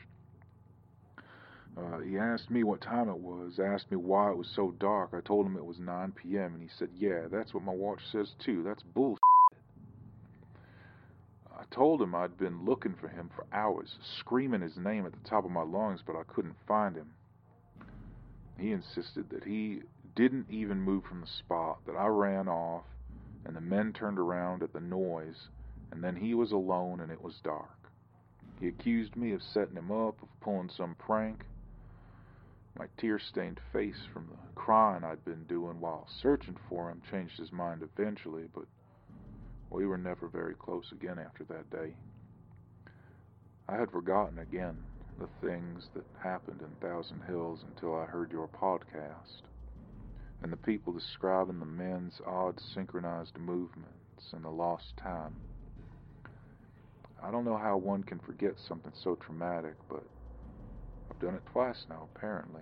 Uh, 1.78 2.00
he 2.00 2.18
asked 2.18 2.50
me 2.50 2.64
what 2.64 2.80
time 2.80 3.10
it 3.10 3.18
was, 3.18 3.60
asked 3.60 3.92
me 3.92 3.98
why 3.98 4.32
it 4.32 4.38
was 4.38 4.48
so 4.56 4.72
dark. 4.80 5.10
I 5.14 5.20
told 5.20 5.46
him 5.46 5.58
it 5.58 5.66
was 5.66 5.78
9 5.78 6.14
p.m., 6.14 6.54
and 6.54 6.62
he 6.62 6.70
said, 6.78 6.90
Yeah, 6.96 7.28
that's 7.30 7.54
what 7.54 7.64
my 7.64 7.74
watch 7.74 8.00
says 8.12 8.34
too. 8.40 8.64
That's 8.64 8.82
bullshit. 8.82 9.20
I 11.52 11.64
told 11.72 12.02
him 12.02 12.16
I'd 12.16 12.38
been 12.38 12.64
looking 12.64 12.96
for 13.00 13.10
him 13.10 13.30
for 13.36 13.46
hours, 13.52 13.98
screaming 14.20 14.62
his 14.62 14.78
name 14.78 15.06
at 15.06 15.12
the 15.12 15.30
top 15.30 15.44
of 15.44 15.52
my 15.52 15.64
lungs, 15.64 16.02
but 16.06 16.16
I 16.16 16.24
couldn't 16.28 16.56
find 16.68 16.96
him. 16.96 17.12
He 18.58 18.72
insisted 18.72 19.30
that 19.32 19.44
he 19.44 19.82
didn't 20.16 20.48
even 20.50 20.80
move 20.80 21.04
from 21.04 21.22
the 21.22 21.28
spot, 21.28 21.80
that 21.88 21.98
I 21.98 22.08
ran 22.08 22.48
off, 22.48 22.86
and 23.46 23.56
the 23.56 23.62
men 23.62 23.92
turned 23.92 24.20
around 24.20 24.64
at 24.64 24.72
the 24.72 24.80
noise, 24.80 25.50
and 25.92 26.02
then 26.04 26.16
he 26.16 26.34
was 26.34 26.52
alone 26.52 27.02
and 27.02 27.12
it 27.12 27.22
was 27.22 27.40
dark. 27.44 27.92
He 28.60 28.68
accused 28.68 29.16
me 29.18 29.34
of 29.34 29.44
setting 29.44 29.76
him 29.76 29.92
up, 29.92 30.22
of 30.22 30.30
pulling 30.40 30.70
some 30.70 30.96
prank. 30.96 31.44
My 32.78 32.88
tear 32.98 33.20
stained 33.20 33.60
face 33.72 34.04
from 34.12 34.28
the 34.28 34.38
crying 34.54 35.06
I'd 35.06 35.24
been 35.24 35.46
doing 35.46 35.80
while 35.80 36.08
searching 36.08 36.58
for 36.68 36.90
him 36.90 37.02
changed 37.10 37.38
his 37.38 37.52
mind 37.54 37.82
eventually, 37.82 38.50
but 38.54 38.66
we 39.70 39.86
were 39.86 39.98
never 39.98 40.28
very 40.28 40.56
close 40.56 40.92
again 40.92 41.18
after 41.18 41.46
that 41.46 41.70
day. 41.70 41.96
I 43.70 43.78
had 43.78 43.92
forgotten 43.92 44.40
again 44.40 44.84
the 45.18 45.30
things 45.40 45.90
that 45.94 46.04
happened 46.22 46.62
in 46.62 46.76
Thousand 46.76 47.22
Hills 47.22 47.64
until 47.64 47.96
I 47.96 48.06
heard 48.06 48.32
your 48.32 48.50
podcast, 48.50 49.44
and 50.42 50.52
the 50.52 50.58
people 50.58 50.92
describing 50.92 51.60
the 51.60 51.66
men's 51.66 52.20
odd 52.28 52.60
synchronized 52.60 53.38
movements 53.38 54.34
and 54.34 54.44
the 54.44 54.50
lost 54.50 54.98
time. 54.98 55.36
I 57.24 57.32
don't 57.32 57.46
know 57.46 57.58
how 57.58 57.78
one 57.78 58.04
can 58.04 58.20
forget 58.20 58.60
something 58.60 58.94
so 58.94 59.16
traumatic, 59.16 59.76
but 59.88 60.04
done 61.26 61.36
it 61.36 61.46
twice 61.52 61.86
now, 61.90 62.08
apparently. 62.16 62.62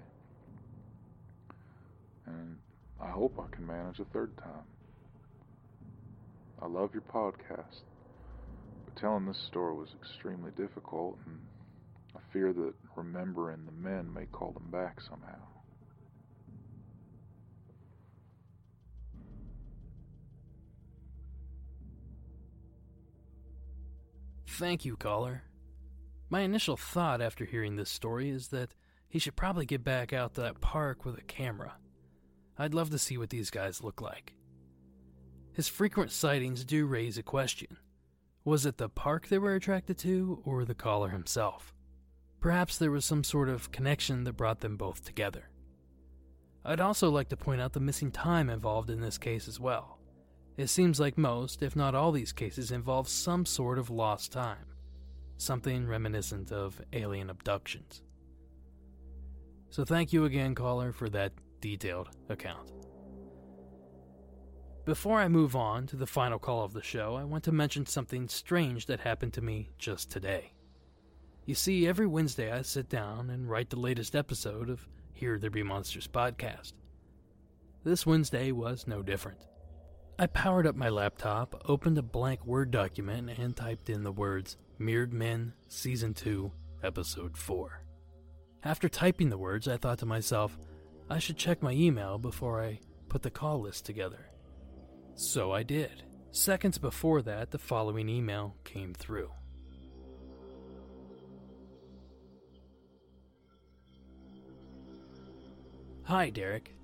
And 2.26 2.58
I 3.02 3.10
hope 3.10 3.38
I 3.38 3.54
can 3.54 3.68
manage 3.68 4.00
a 4.00 4.06
third 4.06 4.38
time. 4.38 4.64
I 6.62 6.68
love 6.68 6.92
your 6.94 7.04
podcast, 7.14 7.82
but 8.86 8.96
telling 8.96 9.26
this 9.26 9.38
story 9.50 9.76
was 9.76 9.90
extremely 10.02 10.52
difficult, 10.52 11.18
and 11.26 11.40
I 12.16 12.20
fear 12.32 12.54
that 12.54 12.74
remembering 12.96 13.66
the 13.66 13.74
men 13.74 14.14
may 14.14 14.28
call 14.28 14.52
them 14.52 14.72
back 14.72 15.02
somehow. 15.02 15.42
Thank 24.48 24.86
you, 24.86 24.96
caller. 24.96 25.44
My 26.34 26.42
initial 26.42 26.78
thought 26.78 27.22
after 27.22 27.46
hearing 27.46 27.76
this 27.76 27.92
story 27.92 28.32
is 28.32 28.48
that 28.48 28.74
he 29.08 29.20
should 29.20 29.36
probably 29.36 29.68
get 29.68 29.84
back 29.84 30.14
out 30.14 30.34
to 30.34 30.42
that 30.42 30.62
park 30.62 31.06
with 31.06 31.16
a 31.16 31.22
camera. 31.22 31.76
I'd 32.58 32.74
love 32.74 32.90
to 32.90 32.98
see 32.98 33.20
what 33.20 33.30
these 33.30 33.52
guys 33.52 33.84
look 33.84 34.02
like. 34.02 34.34
His 35.52 35.68
frequent 35.68 36.12
sightings 36.12 36.66
do 36.66 36.88
raise 36.88 37.20
a 37.20 37.22
question. 37.22 37.78
Was 38.44 38.66
it 38.66 38.78
the 38.78 38.90
park 38.90 39.28
they 39.28 39.38
were 39.38 39.54
attracted 39.54 40.00
to, 40.00 40.42
or 40.44 40.66
the 40.66 40.74
caller 40.74 41.10
himself? 41.10 41.72
Perhaps 42.40 42.80
there 42.80 42.90
was 42.90 43.06
some 43.06 43.24
sort 43.24 43.48
of 43.48 43.72
connection 43.72 44.24
that 44.24 44.34
brought 44.34 44.62
them 44.62 44.76
both 44.76 45.06
together. 45.06 45.52
I'd 46.66 46.82
also 46.82 47.12
like 47.12 47.30
to 47.30 47.38
point 47.38 47.62
out 47.62 47.74
the 47.74 47.80
missing 47.80 48.10
time 48.10 48.50
involved 48.50 48.90
in 48.90 49.02
this 49.02 49.20
case 49.20 49.48
as 49.48 49.60
well. 49.60 50.00
It 50.58 50.72
seems 50.72 51.00
like 51.00 51.16
most, 51.16 51.62
if 51.62 51.76
not 51.76 51.94
all, 51.94 52.12
these 52.12 52.34
cases 52.34 52.72
involve 52.72 53.08
some 53.08 53.46
sort 53.46 53.78
of 53.78 53.92
lost 53.92 54.32
time, 54.32 54.73
something 55.44 55.88
reminiscent 55.88 56.52
of 56.52 56.82
alien 56.94 57.30
abductions. 57.30 58.02
So, 59.70 59.84
thank 59.84 60.14
you 60.14 60.26
again, 60.26 60.56
caller, 60.56 60.92
for 60.92 61.10
that 61.10 61.34
detailed 61.60 62.10
account. 62.30 62.72
Before 64.86 65.20
I 65.20 65.30
move 65.30 65.56
on 65.56 65.88
to 65.88 65.96
the 65.96 66.06
final 66.06 66.38
call 66.38 66.64
of 66.64 66.74
the 66.74 66.84
show, 66.84 67.16
I 67.16 67.24
want 67.24 67.46
to 67.46 67.52
mention 67.52 67.86
something 67.86 68.28
strange 68.28 68.86
that 68.88 69.00
happened 69.00 69.34
to 69.34 69.42
me 69.42 69.70
just 69.78 70.12
today. 70.12 70.52
You 71.46 71.56
see, 71.56 71.88
every 71.88 72.06
Wednesday 72.08 72.52
I 72.52 72.62
sit 72.62 72.90
down 72.90 73.30
and 73.30 73.50
write 73.50 73.70
the 73.70 73.80
latest 73.80 74.16
episode 74.16 74.70
of 74.70 74.88
Here 75.14 75.38
There 75.38 75.50
Be 75.50 75.64
Monsters 75.64 76.08
podcast. 76.08 76.74
This 77.84 78.06
Wednesday 78.06 78.52
was 78.52 78.88
no 78.88 79.02
different. 79.02 79.40
I 80.20 80.28
powered 80.28 80.68
up 80.68 80.76
my 80.76 80.90
laptop, 80.90 81.64
opened 81.66 81.98
a 81.98 82.04
blank 82.04 82.46
Word 82.46 82.70
document, 82.70 83.32
and 83.38 83.56
typed 83.56 83.90
in 83.90 84.04
the 84.04 84.12
words 84.12 84.58
Mirrored 84.78 85.12
Men, 85.12 85.54
Season 85.70 86.14
2, 86.14 86.52
Episode 86.84 87.36
4. 87.36 87.84
After 88.64 88.88
typing 88.88 89.30
the 89.30 89.40
words, 89.40 89.68
I 89.68 89.78
thought 89.78 89.98
to 90.00 90.06
myself, 90.06 90.58
I 91.10 91.18
should 91.18 91.38
check 91.38 91.64
my 91.64 91.72
email 91.72 92.20
before 92.20 92.64
I 92.64 92.80
put 93.10 93.24
the 93.24 93.32
call 93.32 93.62
list 93.62 93.86
together. 93.86 94.30
So 95.16 95.52
I 95.52 95.64
did. 95.64 96.04
Seconds 96.32 96.78
before 96.78 97.24
that, 97.24 97.50
the 97.50 97.58
following 97.58 98.08
email 98.08 98.56
came 98.64 98.94
through. 98.94 99.32
Hi, 106.04 106.30
Derek. 106.30 106.76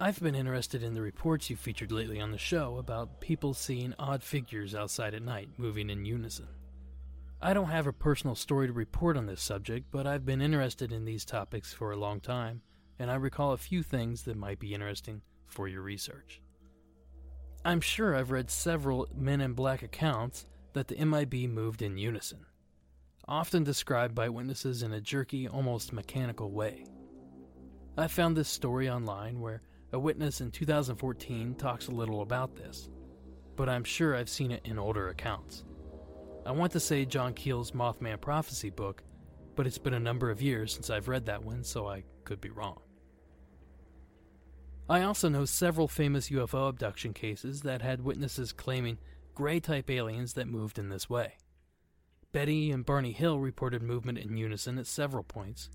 I've 0.00 0.18
been 0.20 0.34
interested 0.34 0.82
in 0.82 0.92
the 0.92 1.00
reports 1.00 1.48
you 1.48 1.54
featured 1.54 1.92
lately 1.92 2.20
on 2.20 2.32
the 2.32 2.38
show 2.38 2.78
about 2.78 3.20
people 3.20 3.54
seeing 3.54 3.94
odd 3.96 4.24
figures 4.24 4.74
outside 4.74 5.14
at 5.14 5.22
night 5.22 5.50
moving 5.56 5.88
in 5.88 6.04
unison. 6.04 6.48
I 7.40 7.54
don't 7.54 7.70
have 7.70 7.86
a 7.86 7.92
personal 7.92 8.34
story 8.34 8.66
to 8.66 8.72
report 8.72 9.16
on 9.16 9.26
this 9.26 9.40
subject, 9.40 9.86
but 9.92 10.04
I've 10.04 10.26
been 10.26 10.42
interested 10.42 10.90
in 10.90 11.04
these 11.04 11.24
topics 11.24 11.72
for 11.72 11.92
a 11.92 11.96
long 11.96 12.20
time, 12.20 12.60
and 12.98 13.08
I 13.08 13.14
recall 13.14 13.52
a 13.52 13.56
few 13.56 13.84
things 13.84 14.22
that 14.22 14.36
might 14.36 14.58
be 14.58 14.74
interesting 14.74 15.22
for 15.46 15.68
your 15.68 15.82
research. 15.82 16.42
I'm 17.64 17.80
sure 17.80 18.16
I've 18.16 18.32
read 18.32 18.50
several 18.50 19.06
Men 19.14 19.40
in 19.40 19.52
Black 19.52 19.82
accounts 19.82 20.44
that 20.72 20.88
the 20.88 21.04
MIB 21.04 21.48
moved 21.48 21.82
in 21.82 21.98
unison, 21.98 22.44
often 23.28 23.62
described 23.62 24.14
by 24.14 24.28
witnesses 24.28 24.82
in 24.82 24.92
a 24.92 25.00
jerky, 25.00 25.46
almost 25.46 25.92
mechanical 25.92 26.50
way. 26.50 26.84
I 27.96 28.08
found 28.08 28.36
this 28.36 28.48
story 28.48 28.90
online 28.90 29.38
where 29.38 29.62
a 29.94 29.98
witness 29.98 30.40
in 30.40 30.50
2014 30.50 31.54
talks 31.54 31.86
a 31.86 31.92
little 31.92 32.20
about 32.20 32.56
this, 32.56 32.90
but 33.54 33.68
I'm 33.68 33.84
sure 33.84 34.16
I've 34.16 34.28
seen 34.28 34.50
it 34.50 34.62
in 34.64 34.76
older 34.76 35.08
accounts. 35.08 35.64
I 36.44 36.50
want 36.50 36.72
to 36.72 36.80
say 36.80 37.04
John 37.04 37.32
Keel's 37.32 37.70
Mothman 37.70 38.20
Prophecy 38.20 38.70
book, 38.70 39.04
but 39.54 39.68
it's 39.68 39.78
been 39.78 39.94
a 39.94 40.00
number 40.00 40.30
of 40.30 40.42
years 40.42 40.74
since 40.74 40.90
I've 40.90 41.06
read 41.06 41.26
that 41.26 41.44
one, 41.44 41.62
so 41.62 41.88
I 41.88 42.02
could 42.24 42.40
be 42.40 42.50
wrong. 42.50 42.80
I 44.88 45.02
also 45.02 45.28
know 45.28 45.44
several 45.44 45.86
famous 45.86 46.28
UFO 46.28 46.68
abduction 46.68 47.14
cases 47.14 47.62
that 47.62 47.80
had 47.80 48.02
witnesses 48.02 48.52
claiming 48.52 48.98
gray 49.32 49.60
type 49.60 49.88
aliens 49.88 50.32
that 50.32 50.48
moved 50.48 50.76
in 50.76 50.88
this 50.88 51.08
way. 51.08 51.34
Betty 52.32 52.72
and 52.72 52.84
Barney 52.84 53.12
Hill 53.12 53.38
reported 53.38 53.80
movement 53.80 54.18
in 54.18 54.36
unison 54.36 54.76
at 54.76 54.88
several 54.88 55.22
points. 55.22 55.70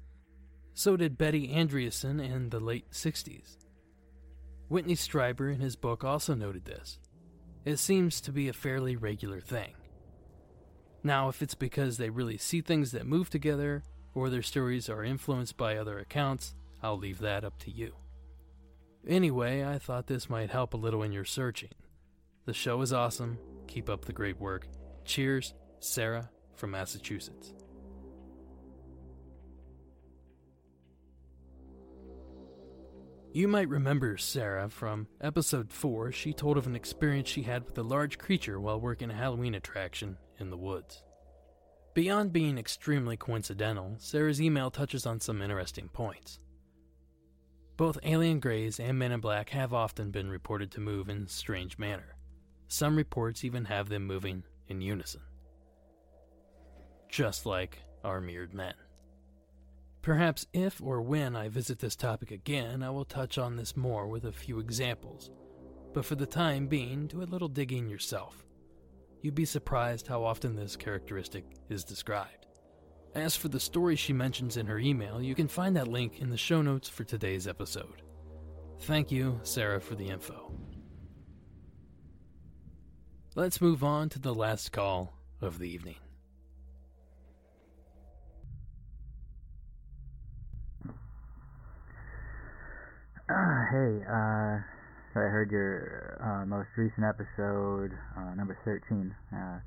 So 0.73 0.97
did 0.97 1.17
Betty 1.17 1.47
Andreasson 1.47 2.21
in 2.21 2.49
the 2.49 2.59
late 2.59 2.91
60s. 2.91 3.55
Whitley 4.69 4.95
Strieber 4.95 5.53
in 5.53 5.59
his 5.59 5.75
book 5.75 6.03
also 6.03 6.35
noted 6.35 6.65
this. 6.65 6.99
It 7.65 7.77
seems 7.77 8.21
to 8.21 8.31
be 8.31 8.47
a 8.47 8.53
fairly 8.53 8.95
regular 8.95 9.41
thing. 9.41 9.73
Now, 11.03 11.27
if 11.27 11.41
it's 11.41 11.55
because 11.55 11.97
they 11.97 12.09
really 12.09 12.37
see 12.37 12.61
things 12.61 12.91
that 12.91 13.05
move 13.05 13.29
together 13.29 13.83
or 14.13 14.29
their 14.29 14.41
stories 14.41 14.89
are 14.89 15.03
influenced 15.03 15.57
by 15.57 15.75
other 15.75 15.97
accounts, 15.97 16.55
I'll 16.83 16.97
leave 16.97 17.19
that 17.19 17.43
up 17.43 17.57
to 17.59 17.71
you. 17.71 17.95
Anyway, 19.07 19.63
I 19.63 19.79
thought 19.79 20.07
this 20.07 20.29
might 20.29 20.51
help 20.51 20.73
a 20.73 20.77
little 20.77 21.03
in 21.03 21.11
your 21.11 21.25
searching. 21.25 21.73
The 22.45 22.53
show 22.53 22.81
is 22.81 22.93
awesome. 22.93 23.37
Keep 23.67 23.89
up 23.89 24.05
the 24.05 24.13
great 24.13 24.39
work. 24.39 24.67
Cheers, 25.05 25.53
Sarah 25.79 26.29
from 26.55 26.71
Massachusetts. 26.71 27.53
You 33.31 33.47
might 33.47 33.69
remember 33.69 34.17
Sarah 34.17 34.69
from 34.69 35.07
episode 35.21 35.71
4. 35.71 36.11
She 36.11 36.33
told 36.33 36.57
of 36.57 36.65
an 36.65 36.75
experience 36.75 37.29
she 37.29 37.43
had 37.43 37.63
with 37.63 37.77
a 37.77 37.83
large 37.83 38.17
creature 38.17 38.59
while 38.59 38.81
working 38.81 39.11
a 39.11 39.13
Halloween 39.13 39.53
attraction 39.53 40.17
in 40.39 40.49
the 40.49 40.57
woods. 40.57 41.03
Beyond 41.93 42.33
being 42.33 42.57
extremely 42.57 43.17
coincidental, 43.17 43.95
Sarah's 43.99 44.41
email 44.41 44.71
touches 44.71 45.05
on 45.05 45.19
some 45.19 45.43
interesting 45.43 45.89
points. 45.89 46.39
Both 47.77 47.99
alien 48.01 48.39
greys 48.39 48.79
and 48.79 48.97
men 48.97 49.11
in 49.11 49.19
black 49.19 49.49
have 49.49 49.75
often 49.75 50.09
been 50.09 50.31
reported 50.31 50.71
to 50.71 50.81
move 50.81 51.07
in 51.07 51.27
strange 51.27 51.77
manner. 51.77 52.15
Some 52.67 52.95
reports 52.95 53.45
even 53.45 53.65
have 53.65 53.89
them 53.89 54.07
moving 54.07 54.43
in 54.69 54.81
unison. 54.81 55.21
Just 57.09 57.45
like 57.45 57.77
our 58.03 58.21
mirrored 58.21 58.55
men. 58.55 58.73
Perhaps 60.09 60.47
if 60.53 60.81
or 60.81 61.03
when 61.03 61.35
I 61.35 61.49
visit 61.49 61.77
this 61.77 61.95
topic 61.95 62.31
again, 62.31 62.81
I 62.81 62.89
will 62.89 63.05
touch 63.05 63.37
on 63.37 63.55
this 63.55 63.77
more 63.77 64.07
with 64.07 64.25
a 64.25 64.31
few 64.31 64.57
examples. 64.57 65.29
But 65.93 66.03
for 66.03 66.15
the 66.15 66.25
time 66.25 66.65
being, 66.65 67.05
do 67.05 67.21
a 67.21 67.29
little 67.29 67.47
digging 67.47 67.87
yourself. 67.87 68.43
You'd 69.21 69.35
be 69.35 69.45
surprised 69.45 70.07
how 70.07 70.23
often 70.23 70.55
this 70.55 70.75
characteristic 70.75 71.45
is 71.69 71.83
described. 71.83 72.47
As 73.13 73.35
for 73.35 73.49
the 73.49 73.59
story 73.59 73.95
she 73.95 74.11
mentions 74.11 74.57
in 74.57 74.65
her 74.65 74.79
email, 74.79 75.21
you 75.21 75.35
can 75.35 75.47
find 75.47 75.75
that 75.75 75.87
link 75.87 76.19
in 76.19 76.31
the 76.31 76.37
show 76.37 76.63
notes 76.63 76.89
for 76.89 77.03
today's 77.03 77.47
episode. 77.47 78.01
Thank 78.79 79.11
you, 79.11 79.39
Sarah, 79.43 79.79
for 79.79 79.93
the 79.93 80.09
info. 80.09 80.51
Let's 83.35 83.61
move 83.61 83.83
on 83.83 84.09
to 84.09 84.17
the 84.17 84.33
last 84.33 84.71
call 84.71 85.13
of 85.39 85.59
the 85.59 85.69
evening. 85.69 85.97
Uh, 93.29 93.61
hey, 93.69 93.93
uh, 94.09 94.57
so 95.13 95.21
I 95.21 95.29
heard 95.29 95.53
your 95.53 96.17
uh, 96.17 96.49
most 96.49 96.73
recent 96.73 97.05
episode, 97.05 97.93
uh, 98.17 98.33
number 98.33 98.57
13, 98.65 99.13
uh, 99.29 99.61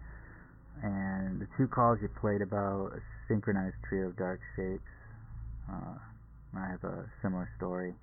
and 0.83 1.39
the 1.39 1.47
two 1.55 1.71
calls 1.71 2.03
you 2.03 2.11
played 2.19 2.43
about 2.43 2.91
a 2.91 3.01
synchronized 3.31 3.79
trio 3.87 4.11
of 4.11 4.19
dark 4.19 4.41
shapes. 4.59 4.83
Uh, 5.71 5.95
I 6.59 6.67
have 6.75 6.83
a 6.83 7.07
similar 7.23 7.47
story. 7.57 7.95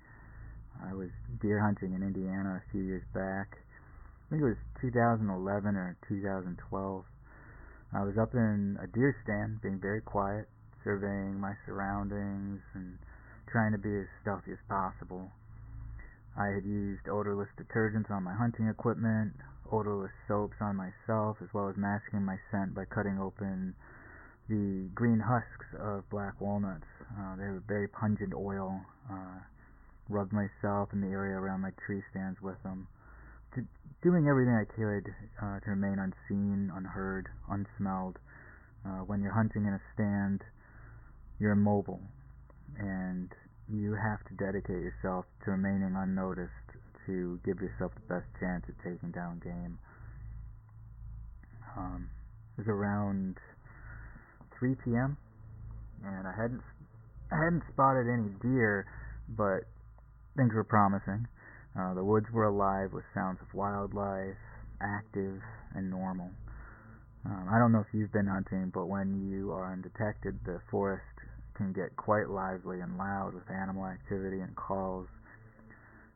I 0.80 0.94
was 0.94 1.12
deer 1.42 1.60
hunting 1.60 1.92
in 1.92 2.00
Indiana 2.00 2.64
a 2.64 2.72
few 2.72 2.80
years 2.80 3.04
back. 3.12 3.60
I 3.60 4.24
think 4.32 4.40
it 4.40 4.56
was 4.56 4.60
2011 4.80 5.28
or 5.76 5.94
2012. 6.08 7.04
I 7.92 8.02
was 8.02 8.16
up 8.16 8.32
in 8.32 8.78
a 8.80 8.86
deer 8.86 9.14
stand, 9.24 9.60
being 9.60 9.78
very 9.78 10.00
quiet, 10.00 10.48
surveying 10.82 11.38
my 11.38 11.52
surroundings 11.66 12.64
and 12.72 12.96
trying 13.52 13.72
to 13.72 13.78
be 13.78 13.92
as 13.92 14.08
stealthy 14.24 14.52
as 14.52 14.62
possible. 14.66 15.28
I 16.40 16.54
had 16.54 16.64
used 16.64 17.06
odorless 17.06 17.50
detergents 17.60 18.10
on 18.10 18.24
my 18.24 18.32
hunting 18.32 18.66
equipment, 18.66 19.34
odorless 19.70 20.10
soaps 20.26 20.56
on 20.62 20.74
myself, 20.74 21.36
as 21.42 21.52
well 21.52 21.68
as 21.68 21.76
masking 21.76 22.24
my 22.24 22.38
scent 22.50 22.74
by 22.74 22.86
cutting 22.86 23.20
open 23.20 23.74
the 24.48 24.88
green 24.94 25.20
husks 25.20 25.66
of 25.78 26.08
black 26.08 26.40
walnuts. 26.40 26.86
Uh, 27.12 27.36
they 27.36 27.44
a 27.44 27.60
very 27.68 27.88
pungent 27.88 28.32
oil. 28.32 28.80
Uh, 29.12 29.44
rubbed 30.08 30.32
myself 30.32 30.88
in 30.94 31.02
the 31.02 31.08
area 31.08 31.36
around 31.36 31.60
my 31.60 31.72
tree 31.84 32.02
stands 32.10 32.40
with 32.40 32.60
them. 32.62 32.88
Doing 34.02 34.26
everything 34.26 34.54
I 34.54 34.64
could 34.64 35.14
uh, 35.42 35.60
to 35.60 35.70
remain 35.70 35.98
unseen, 35.98 36.72
unheard, 36.74 37.28
unsmelled. 37.50 38.18
Uh, 38.84 39.04
when 39.04 39.20
you're 39.20 39.34
hunting 39.34 39.66
in 39.66 39.74
a 39.74 39.80
stand, 39.92 40.42
you're 41.38 41.52
immobile, 41.52 42.00
and 42.78 43.28
you 43.72 43.94
have 43.94 44.18
to 44.26 44.34
dedicate 44.34 44.82
yourself 44.82 45.24
to 45.44 45.52
remaining 45.52 45.94
unnoticed 45.96 46.50
to 47.06 47.40
give 47.44 47.60
yourself 47.60 47.92
the 47.94 48.14
best 48.14 48.26
chance 48.38 48.64
at 48.68 48.74
taking 48.82 49.10
down 49.10 49.40
game. 49.42 49.78
Um, 51.76 52.10
it 52.58 52.62
was 52.62 52.68
around 52.68 53.36
3 54.58 54.74
p.m. 54.84 55.16
and 56.04 56.26
I 56.26 56.32
hadn't 56.32 56.62
I 57.32 57.36
hadn't 57.44 57.62
spotted 57.72 58.10
any 58.10 58.34
deer, 58.42 58.86
but 59.28 59.62
things 60.36 60.52
were 60.52 60.64
promising. 60.64 61.28
Uh, 61.78 61.94
the 61.94 62.02
woods 62.02 62.26
were 62.32 62.46
alive 62.46 62.92
with 62.92 63.04
sounds 63.14 63.38
of 63.40 63.54
wildlife, 63.54 64.34
active 64.82 65.40
and 65.74 65.88
normal. 65.88 66.30
Um, 67.24 67.46
I 67.48 67.58
don't 67.58 67.70
know 67.70 67.80
if 67.80 67.92
you've 67.92 68.12
been 68.12 68.26
hunting, 68.26 68.72
but 68.74 68.86
when 68.86 69.30
you 69.30 69.52
are 69.52 69.72
undetected, 69.72 70.40
the 70.44 70.60
forest 70.70 71.04
can 71.60 71.74
get 71.74 71.94
quite 71.94 72.30
lively 72.30 72.80
and 72.80 72.96
loud 72.96 73.34
with 73.34 73.44
animal 73.50 73.84
activity 73.84 74.40
and 74.40 74.56
calls. 74.56 75.06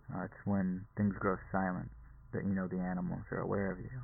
Uh, 0.09 0.25
it's 0.25 0.47
when 0.47 0.81
things 0.97 1.15
grow 1.21 1.37
silent 1.53 1.91
that 2.33 2.47
you 2.47 2.55
know 2.55 2.67
the 2.67 2.81
animals 2.81 3.21
are 3.31 3.45
aware 3.45 3.71
of 3.71 3.79
you. 3.79 4.01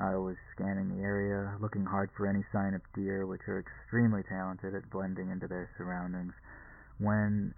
I 0.00 0.16
was 0.16 0.36
scanning 0.56 0.96
the 0.96 1.04
area, 1.04 1.58
looking 1.60 1.84
hard 1.84 2.08
for 2.16 2.26
any 2.26 2.42
sign 2.54 2.72
of 2.72 2.80
deer, 2.94 3.26
which 3.26 3.42
are 3.46 3.60
extremely 3.60 4.22
talented 4.22 4.74
at 4.74 4.88
blending 4.88 5.28
into 5.30 5.46
their 5.46 5.68
surroundings, 5.76 6.32
when 6.96 7.52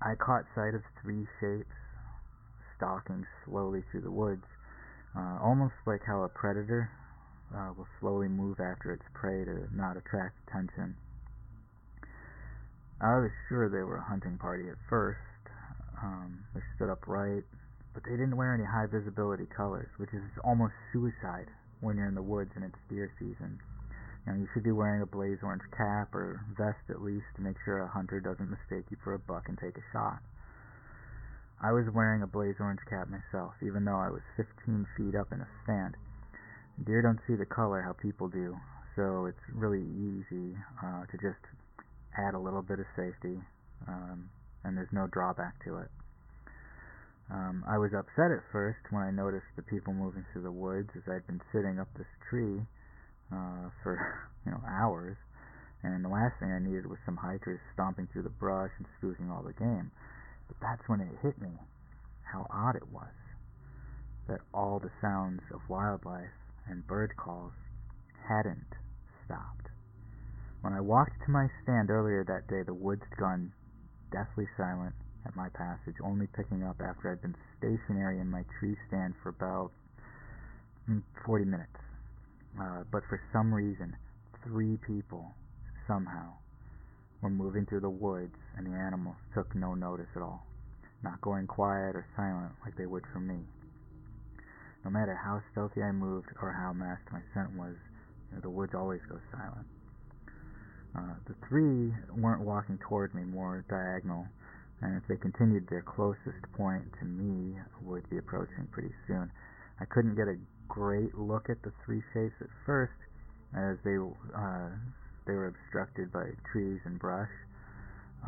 I 0.00 0.14
caught 0.14 0.44
sight 0.54 0.74
of 0.74 0.80
three 1.02 1.26
shapes 1.38 1.76
stalking 2.78 3.26
slowly 3.44 3.84
through 3.90 4.08
the 4.08 4.10
woods, 4.10 4.46
uh, 5.14 5.36
almost 5.38 5.74
like 5.86 6.00
how 6.06 6.22
a 6.22 6.30
predator 6.30 6.90
uh, 7.54 7.72
will 7.76 7.88
slowly 8.00 8.28
move 8.28 8.58
after 8.58 8.90
its 8.90 9.04
prey 9.12 9.44
to 9.44 9.68
not 9.70 9.98
attract 9.98 10.36
attention. 10.48 10.96
I 13.04 13.20
was 13.20 13.30
sure 13.52 13.68
they 13.68 13.84
were 13.84 14.00
a 14.00 14.08
hunting 14.08 14.38
party 14.40 14.64
at 14.72 14.80
first. 14.88 15.20
Um, 16.00 16.40
they 16.54 16.64
stood 16.74 16.88
upright, 16.88 17.44
but 17.92 18.00
they 18.02 18.16
didn't 18.16 18.34
wear 18.34 18.56
any 18.56 18.64
high 18.64 18.88
visibility 18.88 19.44
colors, 19.44 19.92
which 19.98 20.08
is 20.16 20.24
almost 20.42 20.72
suicide 20.90 21.52
when 21.84 21.98
you're 21.98 22.08
in 22.08 22.14
the 22.16 22.24
woods 22.24 22.52
and 22.56 22.64
it's 22.64 22.80
deer 22.88 23.12
season. 23.20 23.60
You 24.24 24.32
know, 24.32 24.38
you 24.40 24.48
should 24.54 24.64
be 24.64 24.72
wearing 24.72 25.02
a 25.02 25.06
blaze 25.06 25.44
orange 25.44 25.68
cap 25.76 26.14
or 26.14 26.40
vest 26.56 26.80
at 26.88 27.04
least 27.04 27.28
to 27.36 27.42
make 27.44 27.60
sure 27.66 27.84
a 27.84 27.92
hunter 27.92 28.20
doesn't 28.20 28.48
mistake 28.48 28.88
you 28.88 28.96
for 29.04 29.12
a 29.12 29.18
buck 29.18 29.52
and 29.52 29.58
take 29.60 29.76
a 29.76 29.84
shot. 29.92 30.24
I 31.60 31.72
was 31.72 31.84
wearing 31.92 32.22
a 32.22 32.26
blaze 32.26 32.56
orange 32.58 32.80
cap 32.88 33.12
myself, 33.12 33.52
even 33.60 33.84
though 33.84 34.00
I 34.00 34.08
was 34.08 34.24
15 34.40 34.86
feet 34.96 35.14
up 35.14 35.28
in 35.30 35.44
a 35.44 35.48
stand. 35.62 35.98
Deer 36.82 37.02
don't 37.02 37.20
see 37.28 37.36
the 37.36 37.44
color 37.44 37.82
how 37.82 37.92
people 37.92 38.28
do, 38.28 38.56
so 38.96 39.26
it's 39.26 39.44
really 39.52 39.84
easy 39.92 40.56
uh, 40.82 41.04
to 41.12 41.18
just 41.20 41.44
add 42.16 42.34
a 42.34 42.38
little 42.38 42.62
bit 42.62 42.78
of 42.78 42.86
safety, 42.96 43.40
um, 43.88 44.30
and 44.64 44.76
there's 44.76 44.92
no 44.92 45.06
drawback 45.06 45.62
to 45.64 45.78
it. 45.78 45.90
Um, 47.30 47.64
I 47.66 47.78
was 47.78 47.92
upset 47.94 48.30
at 48.30 48.44
first 48.52 48.78
when 48.90 49.02
I 49.02 49.10
noticed 49.10 49.48
the 49.56 49.62
people 49.62 49.94
moving 49.94 50.24
through 50.32 50.42
the 50.42 50.52
woods 50.52 50.90
as 50.94 51.02
I'd 51.08 51.26
been 51.26 51.40
sitting 51.52 51.80
up 51.80 51.88
this 51.96 52.10
tree 52.28 52.60
uh, 53.32 53.72
for 53.82 53.96
you 54.46 54.52
know 54.52 54.60
hours, 54.68 55.16
and 55.82 56.04
the 56.04 56.08
last 56.08 56.38
thing 56.38 56.52
I 56.52 56.58
needed 56.58 56.86
was 56.86 56.98
some 57.04 57.16
hikers 57.16 57.60
stomping 57.72 58.08
through 58.12 58.24
the 58.24 58.36
brush 58.36 58.72
and 58.78 58.86
spooking 59.00 59.30
all 59.30 59.42
the 59.42 59.54
game. 59.54 59.90
But 60.48 60.56
that's 60.60 60.88
when 60.88 61.00
it 61.00 61.08
hit 61.22 61.40
me 61.40 61.56
how 62.22 62.46
odd 62.50 62.76
it 62.76 62.88
was 62.92 63.12
that 64.28 64.40
all 64.52 64.80
the 64.80 64.90
sounds 65.00 65.40
of 65.52 65.60
wildlife 65.68 66.32
and 66.66 66.86
bird 66.86 67.14
calls 67.16 67.52
hadn't 68.28 68.74
stopped. 69.24 69.63
When 70.64 70.72
I 70.72 70.80
walked 70.80 71.20
to 71.26 71.30
my 71.30 71.50
stand 71.62 71.90
earlier 71.90 72.24
that 72.24 72.48
day, 72.48 72.62
the 72.62 72.72
woods 72.72 73.02
had 73.10 73.18
gone 73.18 73.52
deathly 74.10 74.48
silent 74.56 74.94
at 75.26 75.36
my 75.36 75.50
passage, 75.50 75.96
only 76.02 76.26
picking 76.26 76.62
up 76.62 76.80
after 76.80 77.12
I'd 77.12 77.20
been 77.20 77.36
stationary 77.58 78.18
in 78.18 78.30
my 78.30 78.46
tree 78.58 78.74
stand 78.88 79.12
for 79.22 79.28
about 79.28 79.72
mm, 80.88 81.02
40 81.26 81.44
minutes. 81.44 81.76
Uh, 82.58 82.84
but 82.90 83.02
for 83.10 83.20
some 83.30 83.52
reason, 83.52 83.94
three 84.42 84.78
people 84.78 85.34
somehow 85.86 86.32
were 87.20 87.28
moving 87.28 87.66
through 87.66 87.80
the 87.80 87.90
woods, 87.90 88.38
and 88.56 88.66
the 88.66 88.72
animals 88.72 89.16
took 89.34 89.54
no 89.54 89.74
notice 89.74 90.08
at 90.16 90.22
all, 90.22 90.46
not 91.02 91.20
going 91.20 91.46
quiet 91.46 91.94
or 91.94 92.06
silent 92.16 92.52
like 92.64 92.74
they 92.78 92.86
would 92.86 93.04
for 93.12 93.20
me. 93.20 93.44
No 94.82 94.90
matter 94.90 95.14
how 95.14 95.42
stealthy 95.52 95.82
I 95.82 95.92
moved 95.92 96.30
or 96.40 96.52
how 96.52 96.72
masked 96.72 97.12
my 97.12 97.20
scent 97.34 97.52
was, 97.54 97.76
you 98.30 98.36
know, 98.36 98.40
the 98.40 98.48
woods 98.48 98.72
always 98.74 99.02
go 99.10 99.20
silent. 99.30 99.66
Uh, 100.96 101.14
the 101.26 101.34
three 101.48 101.92
weren't 102.16 102.42
walking 102.42 102.78
toward 102.78 103.14
me, 103.14 103.22
more 103.22 103.64
diagonal, 103.68 104.26
and 104.80 104.96
if 104.96 105.02
they 105.08 105.16
continued, 105.16 105.66
their 105.68 105.82
closest 105.82 106.40
point 106.56 106.84
to 107.00 107.04
me 107.04 107.56
would 107.82 108.08
be 108.10 108.18
approaching 108.18 108.66
pretty 108.70 108.92
soon. 109.06 109.30
I 109.80 109.84
couldn't 109.86 110.14
get 110.14 110.28
a 110.28 110.36
great 110.68 111.14
look 111.16 111.50
at 111.50 111.62
the 111.62 111.72
three 111.84 112.02
shapes 112.12 112.34
at 112.40 112.48
first, 112.64 112.92
as 113.56 113.76
they 113.84 113.96
uh, 113.96 114.70
they 115.26 115.32
were 115.32 115.48
obstructed 115.48 116.12
by 116.12 116.26
trees 116.52 116.80
and 116.84 116.98
brush 116.98 117.30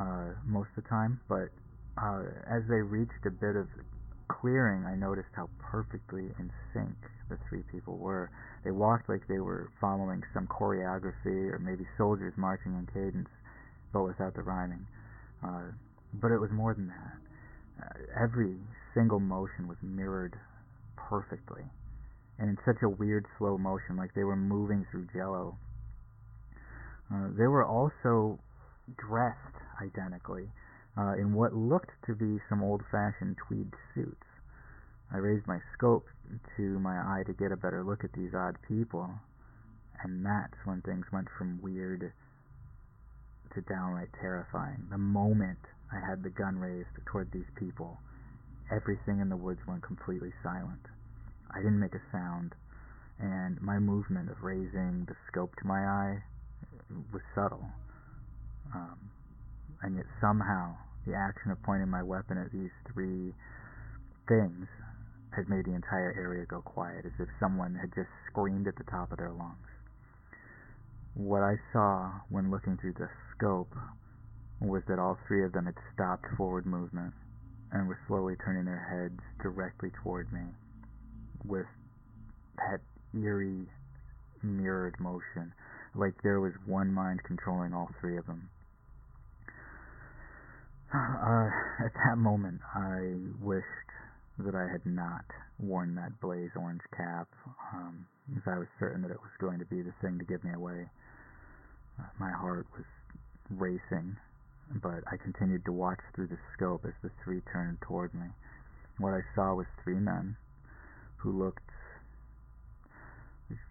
uh, 0.01 0.33
most 0.45 0.69
of 0.77 0.85
the 0.85 0.89
time. 0.89 1.21
But 1.29 1.51
uh, 2.01 2.23
as 2.49 2.63
they 2.69 2.81
reached 2.83 3.27
a 3.27 3.31
bit 3.31 3.55
of 3.55 3.69
clearing, 4.29 4.85
I 4.85 4.95
noticed 4.95 5.29
how 5.35 5.49
perfectly 5.59 6.33
in 6.39 6.51
sync 6.73 6.97
the 7.29 7.39
three 7.49 7.63
people 7.71 7.97
were. 7.97 8.31
They 8.67 8.73
walked 8.73 9.09
like 9.09 9.29
they 9.29 9.39
were 9.39 9.71
following 9.81 10.25
some 10.35 10.49
choreography, 10.49 11.53
or 11.53 11.61
maybe 11.61 11.87
soldiers 11.97 12.33
marching 12.37 12.75
in 12.75 12.89
cadence, 12.93 13.29
but 13.93 14.03
without 14.03 14.35
the 14.35 14.43
rhyming. 14.43 14.89
Uh, 15.41 15.71
but 16.13 16.33
it 16.33 16.41
was 16.41 16.51
more 16.51 16.75
than 16.75 16.89
that. 16.89 17.17
Uh, 17.81 18.21
every 18.21 18.57
single 18.93 19.21
motion 19.21 19.69
was 19.69 19.77
mirrored 19.83 20.35
perfectly, 20.97 21.63
and 22.41 22.51
in 22.51 22.59
such 22.65 22.83
a 22.83 22.89
weird 22.89 23.27
slow 23.39 23.57
motion, 23.57 23.97
like 23.97 24.15
they 24.15 24.25
were 24.25 24.35
moving 24.35 24.85
through 24.91 25.07
jello. 25.15 25.57
Uh, 27.09 27.29
they 27.39 27.47
were 27.47 27.65
also 27.65 28.41
dressed 28.99 29.39
identically 29.81 30.51
uh, 30.99 31.13
in 31.13 31.35
what 31.35 31.55
looked 31.55 31.93
to 32.05 32.17
be 32.17 32.41
some 32.49 32.65
old-fashioned 32.65 33.37
tweed 33.47 33.71
suits. 33.95 34.27
I 35.13 35.19
raised 35.19 35.47
my 35.47 35.61
scope 35.73 36.09
to 36.57 36.63
my 36.81 36.97
eye 36.97 37.23
to 37.27 37.33
get 37.33 37.53
a 37.53 37.57
better 37.57 37.85
look 37.85 38.05
at 38.05 38.13
these 38.13 38.35
odd 38.35 38.57
people, 38.67 39.11
and 40.03 40.25
that's 40.25 40.57
when 40.65 40.83
things 40.83 41.07
went 41.13 41.29
from 41.39 41.61
weird 41.63 42.13
to 43.55 43.61
downright 43.63 44.09
terrifying. 44.21 44.87
The 44.91 44.99
moment 44.99 45.59
I 45.93 46.01
had 46.01 46.23
the 46.23 46.31
gun 46.31 46.59
raised 46.59 46.89
toward 47.07 47.31
these 47.33 47.49
people. 47.57 47.99
Everything 48.71 49.21
in 49.21 49.29
the 49.29 49.37
woods 49.37 49.61
went 49.67 49.83
completely 49.83 50.33
silent. 50.43 50.85
I 51.51 51.59
didn't 51.59 51.81
make 51.81 51.95
a 51.95 52.03
sound, 52.11 52.55
and 53.19 53.61
my 53.63 53.79
movement 53.79 54.31
of 54.31 54.43
raising 54.43 55.07
the 55.09 55.15
scope 55.29 55.55
to 55.57 55.67
my 55.67 55.79
eye 55.79 56.23
was 57.13 57.23
subtle. 57.35 57.65
Um, 58.75 59.11
and 59.83 59.97
yet 59.97 60.07
somehow 60.21 60.77
the 61.07 61.15
action 61.15 61.51
of 61.51 61.63
pointing 61.63 61.89
my 61.89 62.03
weapon 62.03 62.37
at 62.39 62.53
these 62.53 62.71
three 62.93 63.33
things 64.29 64.67
had 65.35 65.49
made 65.49 65.65
the 65.65 65.75
entire 65.75 66.15
area 66.17 66.47
go 66.47 66.63
quiet, 66.63 67.05
as 67.05 67.13
if 67.19 67.29
someone 67.41 67.75
had 67.75 67.95
just 67.95 68.09
screamed 68.31 68.67
at 68.67 68.77
the 68.77 68.85
top 68.85 69.13
of 69.13 69.19
their 69.19 69.33
lungs. 69.33 69.69
What 71.15 71.43
I 71.43 71.57
saw 71.73 72.13
when 72.29 72.51
looking 72.51 72.77
through 72.77 72.95
the 72.95 73.09
scope 73.35 73.75
was 74.61 74.83
that 74.89 74.99
all 74.99 75.19
three 75.27 75.45
of 75.45 75.53
them 75.53 75.67
had 75.67 75.77
stopped 75.95 76.27
forward 76.37 76.67
movement 76.67 77.15
and 77.73 77.89
were 77.89 77.99
slowly 78.07 78.37
turning 78.45 78.65
their 78.65 78.79
heads 78.79 79.21
directly 79.43 79.91
toward 80.03 80.33
me 80.33 80.45
with 81.45 81.67
that 82.57 82.81
eerie 83.15 83.67
mirrored 84.43 84.99
motion, 85.01 85.53
like 85.95 86.15
there 86.23 86.41
was 86.41 86.53
one 86.65 86.93
mind 86.93 87.23
controlling 87.25 87.73
all 87.73 87.91
three 88.01 88.17
of 88.17 88.27
them. 88.27 88.49
Uh, 90.95 91.51
at 91.85 91.93
that 92.07 92.17
moment, 92.17 92.61
I 92.75 93.17
wished 93.43 93.91
that 94.39 94.55
I 94.55 94.69
had 94.71 94.85
not 94.85 95.25
worn 95.59 95.95
that 95.97 96.21
blaze 96.21 96.51
orange 96.57 96.83
cap, 96.97 97.29
um, 97.73 98.07
as 98.37 98.43
I 98.47 98.59
was 98.59 98.69
certain 98.79 99.03
that 99.03 99.11
it 99.11 99.21
was 99.21 99.31
going 99.39 99.59
to 99.59 99.65
be 99.65 99.83
the 99.83 99.95
thing 100.03 100.19
to 100.19 100.25
give 100.25 100.45
me 100.45 100.53
away. 100.53 100.87
Uh, 101.99 102.05
my 102.19 102.31
heart 102.31 102.67
was 102.77 102.85
racing 103.51 104.17
but 104.71 105.05
I 105.11 105.17
continued 105.17 105.65
to 105.67 105.73
watch 105.73 106.01
through 106.15 106.29
the 106.29 106.39
scope 106.55 106.85
as 106.85 106.93
the 107.03 107.11
three 107.23 107.41
turned 107.53 107.79
toward 107.81 108.13
me. 108.15 108.27
What 108.99 109.15
I 109.15 109.23
saw 109.35 109.55
was 109.55 109.67
three 109.85 109.99
men 110.01 110.37
who 111.17 111.33
looked 111.33 111.61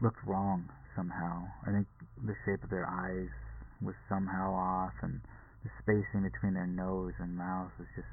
looked 0.02 0.24
wrong 0.26 0.70
somehow. 0.96 1.48
I 1.68 1.72
think 1.72 1.88
the 2.24 2.36
shape 2.46 2.64
of 2.64 2.70
their 2.70 2.88
eyes 2.88 3.28
was 3.82 3.96
somehow 4.08 4.54
off, 4.54 4.94
and 5.02 5.20
the 5.64 5.70
spacing 5.82 6.24
between 6.24 6.54
their 6.54 6.68
nose 6.68 7.14
and 7.20 7.36
mouth 7.36 7.72
was 7.78 7.88
just 7.96 8.08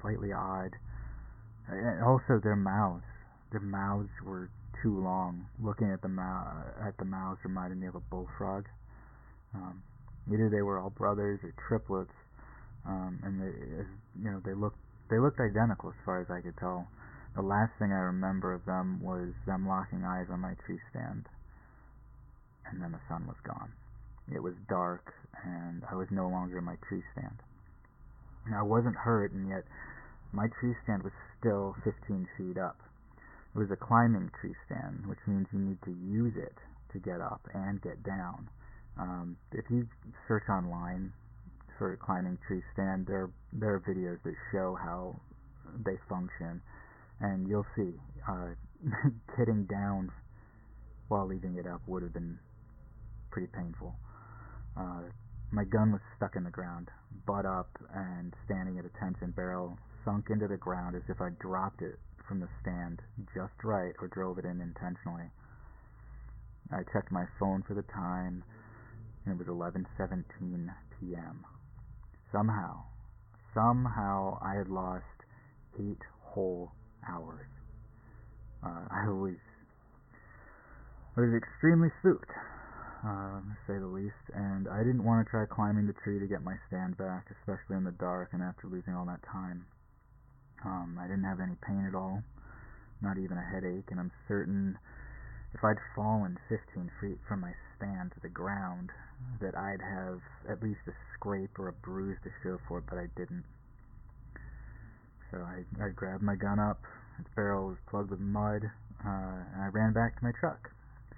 slightly 0.00 0.32
odd. 0.32 0.72
And 1.68 2.02
also, 2.02 2.40
their 2.42 2.56
mouths. 2.56 3.04
Their 3.50 3.60
mouths 3.60 4.10
were 4.24 4.50
too 4.82 5.00
long. 5.00 5.46
Looking 5.62 5.90
at 5.90 6.02
the 6.02 6.08
mouth 6.08 6.46
at 6.86 6.96
the 6.98 7.04
mouths 7.04 7.40
reminded 7.44 7.78
me 7.78 7.86
of 7.86 7.94
a 7.94 8.00
bullfrog. 8.00 8.66
Um, 9.54 9.82
Either 10.32 10.48
they 10.50 10.62
were 10.62 10.78
all 10.78 10.90
brothers 10.90 11.38
or 11.44 11.54
triplets, 11.68 12.10
um, 12.84 13.20
and 13.22 13.40
they, 13.40 13.54
you 14.20 14.30
know, 14.30 14.40
they 14.44 14.54
looked 14.54 14.78
they 15.08 15.18
looked 15.18 15.38
identical 15.38 15.90
as 15.90 15.94
far 16.04 16.20
as 16.20 16.26
I 16.30 16.40
could 16.40 16.56
tell. 16.58 16.88
The 17.36 17.42
last 17.42 17.70
thing 17.78 17.92
I 17.92 18.10
remember 18.10 18.52
of 18.52 18.64
them 18.64 19.00
was 19.02 19.30
them 19.46 19.68
locking 19.68 20.04
eyes 20.04 20.26
on 20.30 20.40
my 20.40 20.54
tree 20.66 20.80
stand, 20.90 21.28
and 22.66 22.82
then 22.82 22.90
the 22.90 23.00
sun 23.08 23.26
was 23.26 23.36
gone. 23.44 23.70
It 24.34 24.42
was 24.42 24.54
dark, 24.68 25.14
and 25.44 25.84
I 25.88 25.94
was 25.94 26.08
no 26.10 26.28
longer 26.28 26.58
in 26.58 26.64
my 26.64 26.76
tree 26.88 27.02
stand. 27.12 27.38
Now, 28.50 28.60
I 28.60 28.62
wasn't 28.62 28.96
hurt, 28.96 29.30
and 29.30 29.48
yet 29.48 29.62
my 30.32 30.48
tree 30.58 30.74
stand 30.82 31.04
was 31.04 31.12
still 31.46 31.76
15 31.84 32.26
feet 32.36 32.58
up. 32.58 32.76
It 33.54 33.58
was 33.58 33.70
a 33.70 33.76
climbing 33.76 34.30
tree 34.40 34.54
stand, 34.66 35.06
which 35.06 35.18
means 35.26 35.46
you 35.52 35.60
need 35.60 35.78
to 35.84 35.90
use 35.90 36.34
it 36.36 36.54
to 36.92 36.98
get 36.98 37.20
up 37.20 37.40
and 37.54 37.80
get 37.80 38.02
down. 38.02 38.48
Um, 38.98 39.36
if 39.52 39.64
you 39.70 39.86
search 40.26 40.44
online 40.50 41.12
for 41.78 41.96
climbing 41.96 42.38
tree 42.46 42.62
stand, 42.72 43.06
there 43.06 43.30
there 43.52 43.74
are 43.74 43.80
videos 43.80 44.18
that 44.24 44.34
show 44.52 44.76
how 44.80 45.14
they 45.84 45.96
function, 46.08 46.60
and 47.20 47.46
you'll 47.48 47.66
see 47.76 47.92
uh, 48.28 48.48
getting 49.38 49.64
down 49.66 50.10
while 51.08 51.26
leaving 51.26 51.56
it 51.56 51.66
up 51.66 51.80
would 51.86 52.02
have 52.02 52.12
been 52.12 52.38
pretty 53.30 53.48
painful. 53.54 53.94
Uh, 54.76 55.02
my 55.52 55.64
gun 55.64 55.92
was 55.92 56.00
stuck 56.16 56.34
in 56.34 56.44
the 56.44 56.50
ground, 56.50 56.88
butt 57.26 57.46
up 57.46 57.70
and 57.94 58.34
standing 58.44 58.78
at 58.78 58.84
attention, 58.84 59.30
barrel 59.30 59.78
sunk 60.06 60.30
into 60.30 60.46
the 60.46 60.56
ground 60.56 60.94
as 60.94 61.02
if 61.08 61.20
I 61.20 61.30
dropped 61.40 61.82
it 61.82 61.98
from 62.26 62.38
the 62.38 62.48
stand 62.62 63.02
just 63.34 63.58
right 63.64 63.92
or 64.00 64.06
drove 64.06 64.38
it 64.38 64.44
in 64.46 64.62
intentionally. 64.62 65.30
I 66.70 66.82
checked 66.92 67.10
my 67.10 67.26
phone 67.38 67.64
for 67.66 67.74
the 67.74 67.82
time 67.82 68.44
and 69.24 69.34
it 69.34 69.38
was 69.38 69.48
11:17 69.48 70.70
p.m. 71.00 71.44
Somehow, 72.30 72.84
somehow 73.52 74.38
I 74.40 74.54
had 74.54 74.68
lost 74.68 75.26
eight 75.78 76.02
whole 76.22 76.70
hours. 77.08 77.46
Uh, 78.62 78.86
I 78.90 79.08
was 79.08 79.34
I 81.16 81.20
was 81.20 81.34
extremely 81.34 81.90
spooked, 81.98 82.30
uh, 83.02 83.40
to 83.40 83.56
say 83.66 83.78
the 83.78 83.86
least, 83.86 84.14
and 84.34 84.68
I 84.68 84.84
didn't 84.84 85.02
want 85.02 85.26
to 85.26 85.30
try 85.30 85.46
climbing 85.46 85.86
the 85.86 85.94
tree 86.04 86.20
to 86.20 86.26
get 86.26 86.42
my 86.42 86.54
stand 86.68 86.96
back, 86.96 87.26
especially 87.40 87.76
in 87.76 87.84
the 87.84 87.96
dark 87.98 88.30
and 88.32 88.42
after 88.42 88.68
losing 88.68 88.94
all 88.94 89.06
that 89.06 89.22
time. 89.24 89.66
Um, 90.66 90.98
I 91.00 91.06
didn't 91.06 91.24
have 91.24 91.38
any 91.38 91.54
pain 91.64 91.86
at 91.86 91.94
all, 91.94 92.22
not 93.00 93.18
even 93.18 93.38
a 93.38 93.42
headache, 93.54 93.86
and 93.90 94.00
I'm 94.00 94.10
certain 94.26 94.76
if 95.54 95.62
I'd 95.62 95.78
fallen 95.94 96.36
15 96.48 96.90
feet 97.00 97.18
from 97.28 97.40
my 97.40 97.52
stand 97.76 98.12
to 98.12 98.20
the 98.20 98.28
ground, 98.28 98.90
that 99.40 99.56
I'd 99.56 99.80
have 99.80 100.20
at 100.50 100.62
least 100.62 100.80
a 100.88 100.92
scrape 101.14 101.58
or 101.58 101.68
a 101.68 101.72
bruise 101.72 102.18
to 102.24 102.30
show 102.42 102.58
for 102.66 102.78
it, 102.78 102.84
but 102.90 102.98
I 102.98 103.06
didn't. 103.16 103.44
So 105.30 105.38
I, 105.38 105.62
I 105.82 105.88
grabbed 105.90 106.22
my 106.22 106.34
gun 106.34 106.58
up, 106.58 106.82
its 107.18 107.28
barrel 107.34 107.68
was 107.68 107.78
plugged 107.88 108.10
with 108.10 108.20
mud, 108.20 108.64
uh, 109.04 109.38
and 109.54 109.62
I 109.62 109.68
ran 109.72 109.92
back 109.92 110.18
to 110.18 110.24
my 110.24 110.32
truck, 110.38 110.70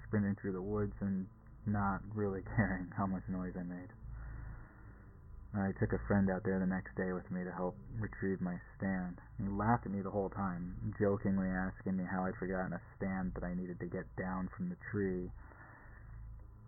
sprinting 0.07 0.37
through 0.39 0.53
the 0.53 0.61
woods 0.61 0.93
and 1.01 1.25
not 1.65 2.01
really 2.13 2.41
caring 2.55 2.87
how 2.95 3.07
much 3.07 3.23
noise 3.27 3.53
I 3.57 3.63
made. 3.63 3.89
I 5.55 5.71
took 5.79 5.93
a 5.93 6.07
friend 6.07 6.29
out 6.29 6.43
there 6.45 6.59
the 6.59 6.69
next 6.69 6.95
day 6.95 7.11
with 7.11 7.29
me 7.31 7.43
to 7.43 7.51
help 7.51 7.75
retrieve 7.97 8.39
my 8.39 8.57
stand. 8.77 9.17
He 9.41 9.49
laughed 9.49 9.85
at 9.85 9.91
me 9.91 10.01
the 10.01 10.11
whole 10.11 10.29
time, 10.29 10.93
jokingly 10.99 11.47
asking 11.47 11.97
me 11.97 12.05
how 12.05 12.25
I'd 12.25 12.35
forgotten 12.37 12.73
a 12.73 12.81
stand 12.97 13.33
that 13.33 13.43
I 13.43 13.55
needed 13.55 13.79
to 13.79 13.87
get 13.87 14.05
down 14.15 14.49
from 14.55 14.69
the 14.69 14.77
tree. 14.91 15.31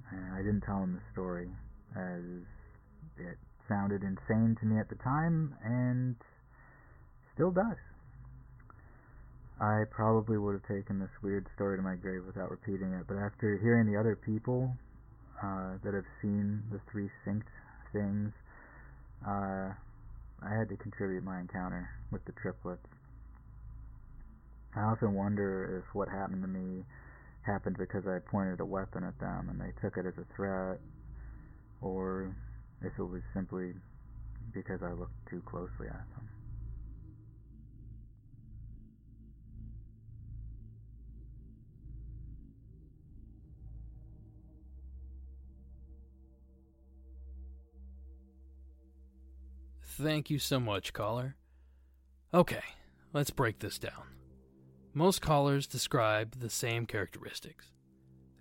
And 0.10 0.34
I 0.34 0.38
didn't 0.42 0.62
tell 0.62 0.82
him 0.82 0.94
the 0.98 1.12
story, 1.14 1.50
as 1.96 2.24
it 3.18 3.38
sounded 3.70 4.02
insane 4.02 4.58
to 4.60 4.66
me 4.66 4.80
at 4.80 4.90
the 4.90 4.96
time, 4.96 5.56
and 5.64 6.16
still 7.36 7.52
does. 7.52 7.78
I 9.62 9.84
probably 9.92 10.40
would 10.40 10.54
have 10.54 10.66
taken 10.66 10.98
this 10.98 11.14
weird 11.22 11.46
story 11.54 11.78
to 11.78 11.84
my 11.84 11.96
grave 11.96 12.26
without 12.26 12.50
repeating 12.50 12.94
it, 12.94 13.06
but 13.08 13.18
after 13.18 13.60
hearing 13.62 13.86
the 13.86 14.00
other 14.00 14.16
people 14.16 14.74
uh, 15.38 15.78
that 15.84 15.94
have 15.94 16.10
seen 16.20 16.64
the 16.72 16.82
three 16.92 17.10
synced 17.26 17.46
things, 17.94 18.34
uh, 19.28 19.74
I 20.44 20.50
had 20.50 20.70
to 20.70 20.78
contribute 20.78 21.24
my 21.24 21.40
encounter 21.40 21.90
with 22.12 22.26
the 22.26 22.32
triplets. 22.34 22.86
I 24.76 24.82
often 24.82 25.14
wonder 25.14 25.80
if 25.80 25.96
what 25.96 26.10
happened 26.10 26.42
to 26.44 26.48
me 26.48 26.86
happened 27.44 27.78
because 27.78 28.08
I 28.08 28.20
pointed 28.20 28.60
a 28.60 28.66
weapon 28.66 29.04
at 29.04 29.20
them 29.20 29.50
and 29.50 29.60
they 29.60 29.74
took 29.82 29.98
it 29.98 30.06
as 30.06 30.18
a 30.18 30.26
threat, 30.36 30.80
or 31.82 32.36
if 32.82 32.94
it 32.98 33.04
was 33.04 33.22
simply 33.34 33.74
because 34.54 34.80
I 34.84 34.92
looked 34.94 35.14
too 35.30 35.42
closely 35.46 35.88
at 35.88 36.06
them. 36.16 36.41
Thank 50.02 50.32
you 50.32 50.40
so 50.40 50.60
much, 50.60 50.94
caller. 50.94 51.36
Okay, 52.34 52.64
let's 53.14 53.30
break 53.30 53.60
this 53.60 53.78
down. 53.78 54.04
Most 54.96 55.22
callers 55.22 55.68
describe 55.68 56.40
the 56.40 56.50
same 56.50 56.88
characteristics 56.88 57.72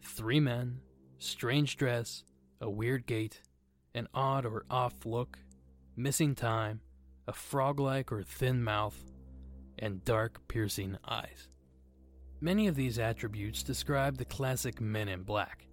three 0.02 0.40
men, 0.40 0.80
strange 1.18 1.76
dress, 1.76 2.24
a 2.62 2.70
weird 2.70 3.04
gait, 3.04 3.42
an 3.94 4.08
odd 4.14 4.46
or 4.46 4.64
off 4.70 5.04
look, 5.04 5.38
missing 5.96 6.34
time, 6.34 6.80
a 7.28 7.32
frog 7.32 7.78
like 7.78 8.10
or 8.10 8.22
thin 8.22 8.64
mouth, 8.64 9.04
and 9.78 10.02
dark, 10.04 10.40
piercing 10.48 10.96
eyes. 11.06 11.48
Many 12.40 12.68
of 12.68 12.74
these 12.74 12.98
attributes 12.98 13.62
describe 13.62 14.16
the 14.16 14.24
classic 14.24 14.80
men 14.80 15.08
in 15.08 15.24
black, 15.24 15.66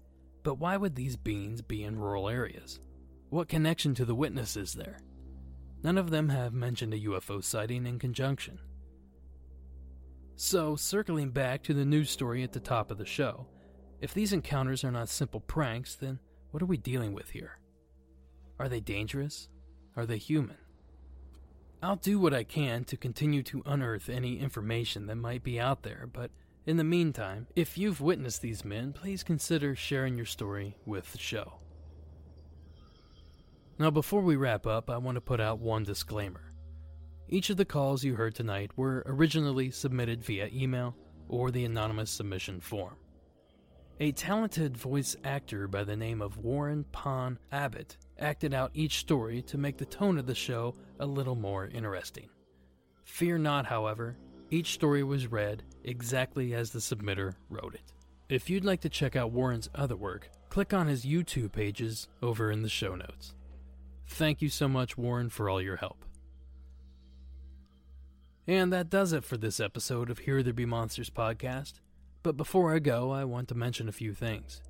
but 0.43 0.59
why 0.59 0.75
would 0.75 0.95
these 0.95 1.15
beings 1.15 1.61
be 1.61 1.85
in 1.85 1.97
rural 1.97 2.27
areas? 2.27 2.81
What 3.29 3.47
connection 3.47 3.95
to 3.95 4.05
the 4.05 4.15
witness 4.15 4.57
is 4.57 4.73
there? 4.73 4.99
None 5.83 5.97
of 5.97 6.09
them 6.09 6.29
have 6.29 6.53
mentioned 6.53 6.93
a 6.93 6.99
UFO 6.99 7.43
sighting 7.43 7.85
in 7.85 7.99
conjunction. 7.99 8.59
So, 10.35 10.75
circling 10.75 11.31
back 11.31 11.63
to 11.63 11.73
the 11.73 11.85
news 11.85 12.09
story 12.09 12.43
at 12.43 12.53
the 12.53 12.59
top 12.59 12.91
of 12.91 12.97
the 12.97 13.05
show, 13.05 13.47
if 14.01 14.13
these 14.13 14.33
encounters 14.33 14.83
are 14.83 14.91
not 14.91 15.09
simple 15.09 15.39
pranks, 15.39 15.95
then 15.95 16.19
what 16.51 16.61
are 16.61 16.67
we 16.67 16.77
dealing 16.77 17.13
with 17.13 17.31
here? 17.31 17.59
Are 18.59 18.69
they 18.69 18.79
dangerous? 18.79 19.49
Are 19.95 20.05
they 20.05 20.17
human? 20.17 20.57
I'll 21.81 21.95
do 21.95 22.19
what 22.19 22.33
I 22.33 22.43
can 22.43 22.83
to 22.85 22.97
continue 22.97 23.43
to 23.43 23.63
unearth 23.65 24.09
any 24.09 24.39
information 24.39 25.07
that 25.07 25.15
might 25.15 25.43
be 25.43 25.59
out 25.59 25.83
there, 25.83 26.09
but 26.11 26.31
in 26.65 26.77
the 26.77 26.83
meantime, 26.83 27.47
if 27.55 27.77
you've 27.77 28.01
witnessed 28.01 28.41
these 28.41 28.65
men, 28.65 28.93
please 28.93 29.23
consider 29.23 29.75
sharing 29.75 30.17
your 30.17 30.25
story 30.25 30.75
with 30.85 31.11
the 31.11 31.17
show. 31.17 31.59
Now, 33.79 33.91
before 33.91 34.21
we 34.21 34.35
wrap 34.35 34.65
up, 34.65 34.89
I 34.89 34.97
want 34.97 35.15
to 35.15 35.21
put 35.21 35.39
out 35.39 35.59
one 35.59 35.83
disclaimer. 35.83 36.51
Each 37.29 37.51
of 37.51 37.57
the 37.57 37.65
calls 37.65 38.03
you 38.03 38.15
heard 38.15 38.33
tonight 38.33 38.71
were 38.75 39.03
originally 39.05 39.69
submitted 39.69 40.23
via 40.23 40.49
email 40.51 40.95
or 41.29 41.51
the 41.51 41.65
anonymous 41.65 42.09
submission 42.09 42.59
form. 42.59 42.95
A 43.99 44.11
talented 44.13 44.75
voice 44.75 45.15
actor 45.23 45.67
by 45.67 45.83
the 45.83 45.95
name 45.95 46.21
of 46.21 46.37
Warren 46.37 46.85
Pon 46.91 47.37
Abbott 47.51 47.97
acted 48.17 48.53
out 48.53 48.71
each 48.73 48.97
story 48.97 49.41
to 49.43 49.57
make 49.57 49.77
the 49.77 49.85
tone 49.85 50.17
of 50.17 50.25
the 50.25 50.35
show 50.35 50.73
a 50.99 51.05
little 51.05 51.35
more 51.35 51.67
interesting. 51.67 52.29
Fear 53.03 53.39
not, 53.39 53.65
however, 53.65 54.17
each 54.49 54.73
story 54.73 55.03
was 55.03 55.27
read 55.27 55.63
exactly 55.83 56.53
as 56.53 56.71
the 56.71 56.79
submitter 56.79 57.35
wrote 57.49 57.75
it. 57.75 57.93
If 58.29 58.49
you'd 58.49 58.65
like 58.65 58.81
to 58.81 58.89
check 58.89 59.15
out 59.15 59.31
Warren's 59.31 59.69
other 59.75 59.95
work, 59.95 60.29
click 60.49 60.73
on 60.73 60.87
his 60.87 61.05
YouTube 61.05 61.51
pages 61.51 62.07
over 62.21 62.51
in 62.51 62.61
the 62.61 62.69
show 62.69 62.95
notes. 62.95 63.35
Thank 64.07 64.41
you 64.41 64.49
so 64.49 64.67
much, 64.67 64.97
Warren, 64.97 65.29
for 65.29 65.49
all 65.49 65.61
your 65.61 65.75
help. 65.75 66.05
And 68.47 68.71
that 68.71 68.89
does 68.89 69.11
it 69.11 69.25
for 69.25 69.35
this 69.37 69.59
episode 69.59 70.09
of 70.09 70.19
Here 70.19 70.41
There 70.41 70.53
Be 70.53 70.65
Monsters 70.65 71.09
podcast. 71.09 71.73
But 72.23 72.37
before 72.37 72.73
I 72.73 72.79
go, 72.79 73.11
I 73.11 73.25
want 73.25 73.49
to 73.49 73.55
mention 73.55 73.89
a 73.89 73.93
few 73.93 74.13
things. 74.13 74.61